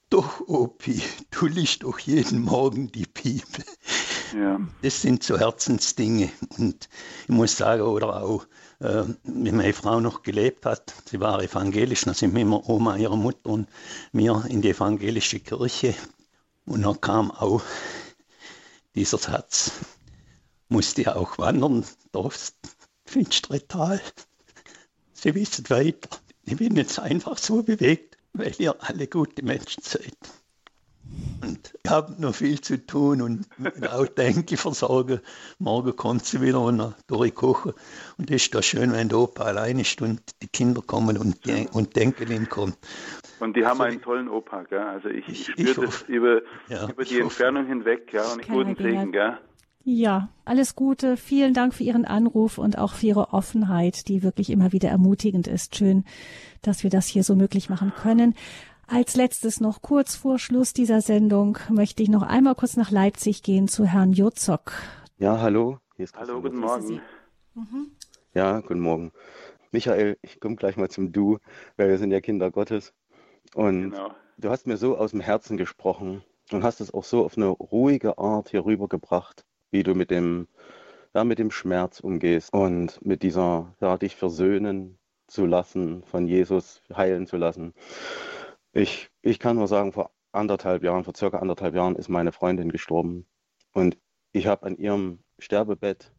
[0.09, 3.65] doch, Opi, du liest doch jeden Morgen die Bibel.
[4.35, 4.59] Ja.
[4.81, 6.31] Das sind so Herzensdinge.
[6.57, 6.89] Und
[7.23, 8.47] ich muss sagen, oder auch,
[8.79, 12.97] äh, wie meine Frau noch gelebt hat, sie war evangelisch, dann sind wir immer Oma,
[12.97, 13.67] ihre Mutter und
[14.11, 15.95] mir in die evangelische Kirche.
[16.65, 17.63] Und dann kam auch
[18.95, 19.71] dieser Satz,
[20.69, 22.55] musste ja auch wandern durchs
[23.05, 24.01] finstere.
[25.13, 26.09] Sie wissen weiter.
[26.43, 30.15] Ich bin jetzt einfach so bewegt, weil ihr alle gute Menschen seid.
[31.41, 33.45] Und ich habe noch viel zu tun und
[33.89, 35.19] auch die Enkel versorgen.
[35.59, 37.73] Morgen kommt sie wieder und dann durchkochen.
[38.17, 41.45] Und es ist doch schön, wenn der Opa allein ist und die Kinder kommen und
[41.45, 42.77] die, und die Enkelin kommt.
[43.39, 44.79] Und die haben also einen tollen Opa, gell?
[44.79, 48.47] Also ich, ich, ich spüre das über, ja, über die Entfernung hinweg, ja, und ich
[48.47, 49.37] guten Segen, gell?
[49.89, 51.15] Ja, alles Gute.
[51.15, 55.47] Vielen Dank für Ihren Anruf und auch für Ihre Offenheit, die wirklich immer wieder ermutigend
[55.47, 55.77] ist.
[55.77, 56.03] Schön,
[56.61, 58.35] dass wir das hier so möglich machen können.
[58.87, 63.43] Als letztes noch kurz vor Schluss dieser Sendung möchte ich noch einmal kurz nach Leipzig
[63.43, 64.71] gehen zu Herrn Jozok.
[65.17, 65.79] Ja, hallo.
[66.15, 67.01] hallo, guten Morgen.
[67.53, 67.91] Mhm.
[68.33, 69.11] Ja, guten Morgen.
[69.71, 71.37] Michael, ich komme gleich mal zum Du,
[71.75, 72.93] weil wir sind ja Kinder Gottes.
[73.53, 74.11] Und genau.
[74.37, 76.23] du hast mir so aus dem Herzen gesprochen
[76.53, 80.47] und hast es auch so auf eine ruhige Art hier rübergebracht wie du mit dem,
[81.13, 86.81] ja, mit dem Schmerz umgehst und mit dieser, ja, dich versöhnen zu lassen, von Jesus
[86.95, 87.73] heilen zu lassen.
[88.71, 92.71] Ich, ich kann nur sagen, vor anderthalb Jahren, vor circa anderthalb Jahren ist meine Freundin
[92.71, 93.25] gestorben
[93.73, 93.97] und
[94.31, 96.11] ich habe an ihrem Sterbebett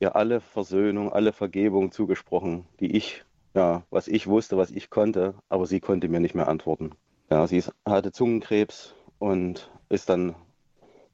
[0.00, 5.34] ihr alle Versöhnung, alle Vergebung zugesprochen, die ich, ja, was ich wusste, was ich konnte,
[5.48, 6.90] aber sie konnte mir nicht mehr antworten.
[7.30, 10.34] Ja, sie hatte Zungenkrebs und ist dann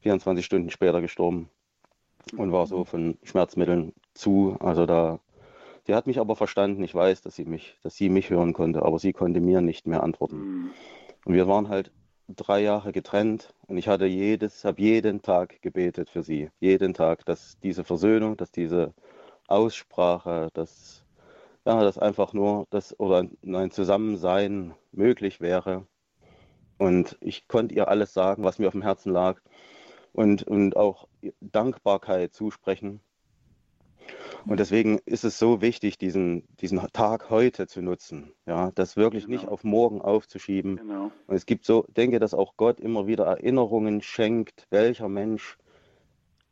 [0.01, 1.49] 24 Stunden später gestorben
[2.35, 4.57] und war so von Schmerzmitteln zu.
[4.59, 5.19] Also da,
[5.89, 6.83] die hat mich aber verstanden.
[6.83, 9.87] Ich weiß, dass sie mich, dass sie mich hören konnte, aber sie konnte mir nicht
[9.87, 10.37] mehr antworten.
[10.37, 10.71] Mhm.
[11.25, 11.91] Und wir waren halt
[12.27, 17.25] drei Jahre getrennt und ich hatte jedes, habe jeden Tag gebetet für sie, jeden Tag,
[17.25, 18.93] dass diese Versöhnung, dass diese
[19.47, 21.03] Aussprache, dass
[21.65, 25.87] ja, dass einfach nur das oder ein Zusammensein möglich wäre.
[26.77, 29.41] Und ich konnte ihr alles sagen, was mir auf dem Herzen lag
[30.13, 31.07] und, und auch
[31.41, 33.01] Dankbarkeit zusprechen.
[34.45, 38.33] Und deswegen ist es so wichtig, diesen, diesen Tag heute zu nutzen.
[38.45, 39.37] Ja, das wirklich genau.
[39.37, 40.77] nicht auf morgen aufzuschieben.
[40.77, 41.11] Genau.
[41.27, 45.57] Und es gibt so, denke, dass auch Gott immer wieder Erinnerungen schenkt, welcher Mensch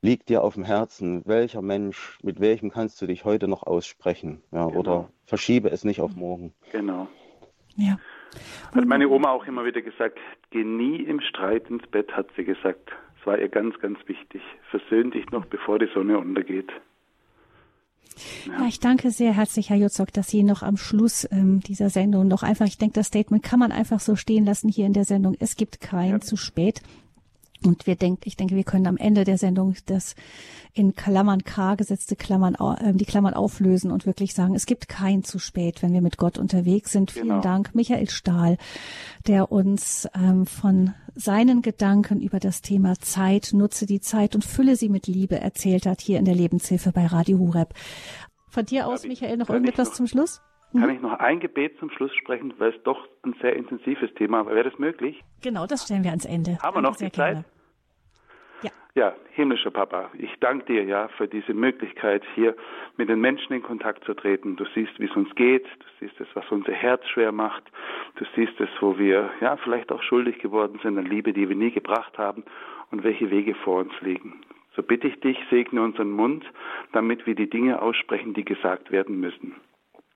[0.02, 4.44] liegt dir auf dem Herzen, welcher Mensch, mit welchem kannst du dich heute noch aussprechen.
[4.52, 4.80] Ja, genau.
[4.80, 6.54] Oder verschiebe es nicht auf morgen.
[6.72, 7.08] Genau.
[7.76, 7.98] Ja.
[8.76, 10.20] Hat meine Oma auch immer wieder gesagt,
[10.52, 12.92] geh nie im Streit ins Bett, hat sie gesagt
[13.28, 14.42] war ihr ganz, ganz wichtig.
[14.72, 16.72] Versöhn dich noch, bevor die Sonne untergeht.
[18.46, 18.62] Ja.
[18.62, 22.28] ja, ich danke sehr herzlich, Herr Jutzok, dass Sie noch am Schluss ähm, dieser Sendung
[22.28, 25.06] noch einfach, ich denke, das Statement kann man einfach so stehen lassen hier in der
[25.06, 25.36] Sendung.
[25.40, 26.20] Es gibt kein ja.
[26.20, 26.82] zu spät.
[27.64, 30.16] Und wir denken, ich denke, wir können am Ende der Sendung das
[30.74, 35.24] in Klammern K gesetzte Klammern, äh, die Klammern auflösen und wirklich sagen, es gibt kein
[35.24, 37.14] zu spät, wenn wir mit Gott unterwegs sind.
[37.14, 37.26] Genau.
[37.26, 38.58] Vielen Dank, Michael Stahl,
[39.26, 44.76] der uns ähm, von seinen Gedanken über das Thema Zeit, nutze die Zeit und fülle
[44.76, 47.74] sie mit Liebe erzählt hat hier in der Lebenshilfe bei Radio Hureb.
[48.50, 50.42] Von dir aus, ich, Michael, noch irgendetwas noch, zum Schluss?
[50.74, 50.96] Kann mhm.
[50.96, 54.54] ich noch ein Gebet zum Schluss sprechen, weil es doch ein sehr intensives Thema war.
[54.54, 55.24] Wäre das möglich?
[55.42, 56.58] Genau, das stellen wir ans Ende.
[56.62, 57.46] Haben wir noch die Zeit?
[58.64, 58.72] Ja.
[58.96, 62.56] ja, himmlischer Papa, ich danke dir ja für diese Möglichkeit, hier
[62.98, 64.56] mit den Menschen in Kontakt zu treten.
[64.56, 67.64] Du siehst, wie es uns geht, du siehst es, was unser Herz schwer macht,
[68.16, 71.56] du siehst es, wo wir ja vielleicht auch schuldig geworden sind an Liebe, die wir
[71.56, 72.44] nie gebracht haben
[72.90, 74.42] und welche Wege vor uns liegen.
[74.76, 76.44] So bitte ich dich, segne unseren Mund,
[76.92, 79.56] damit wir die Dinge aussprechen, die gesagt werden müssen.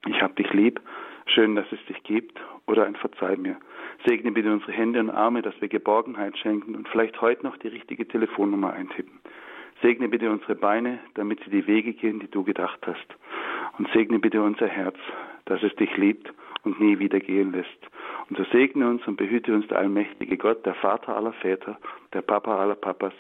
[0.08, 0.82] Ich hab dich lieb,
[1.28, 3.58] schön, dass es dich gibt, oder ein Verzeih mir.
[4.06, 7.68] Segne bitte unsere Hände und Arme, dass wir Geborgenheit schenken und vielleicht heute noch die
[7.68, 9.20] richtige Telefonnummer eintippen.
[9.82, 13.06] Segne bitte unsere Beine, damit sie die Wege gehen, die du gedacht hast.
[13.78, 14.98] Und segne bitte unser Herz,
[15.46, 16.32] dass es dich liebt
[16.64, 17.70] und nie wieder gehen lässt.
[18.30, 21.78] Und so segne uns und behüte uns der allmächtige Gott, der Vater aller Väter,
[22.14, 23.14] der Papa aller Papas,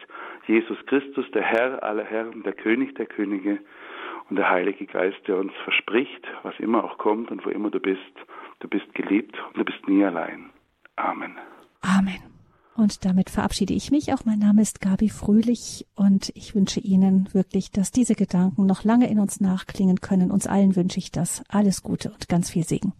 [0.47, 3.59] Jesus Christus, der Herr aller Herren, der König der Könige,
[4.31, 7.81] und der Heilige Geist, der uns verspricht, was immer auch kommt und wo immer du
[7.81, 7.99] bist,
[8.61, 10.51] du bist geliebt und du bist nie allein.
[10.95, 11.35] Amen.
[11.81, 12.21] Amen.
[12.77, 14.13] Und damit verabschiede ich mich.
[14.13, 18.85] Auch mein Name ist Gabi Fröhlich und ich wünsche Ihnen wirklich, dass diese Gedanken noch
[18.85, 20.31] lange in uns nachklingen können.
[20.31, 21.43] Uns allen wünsche ich das.
[21.49, 22.93] Alles Gute und ganz viel Segen.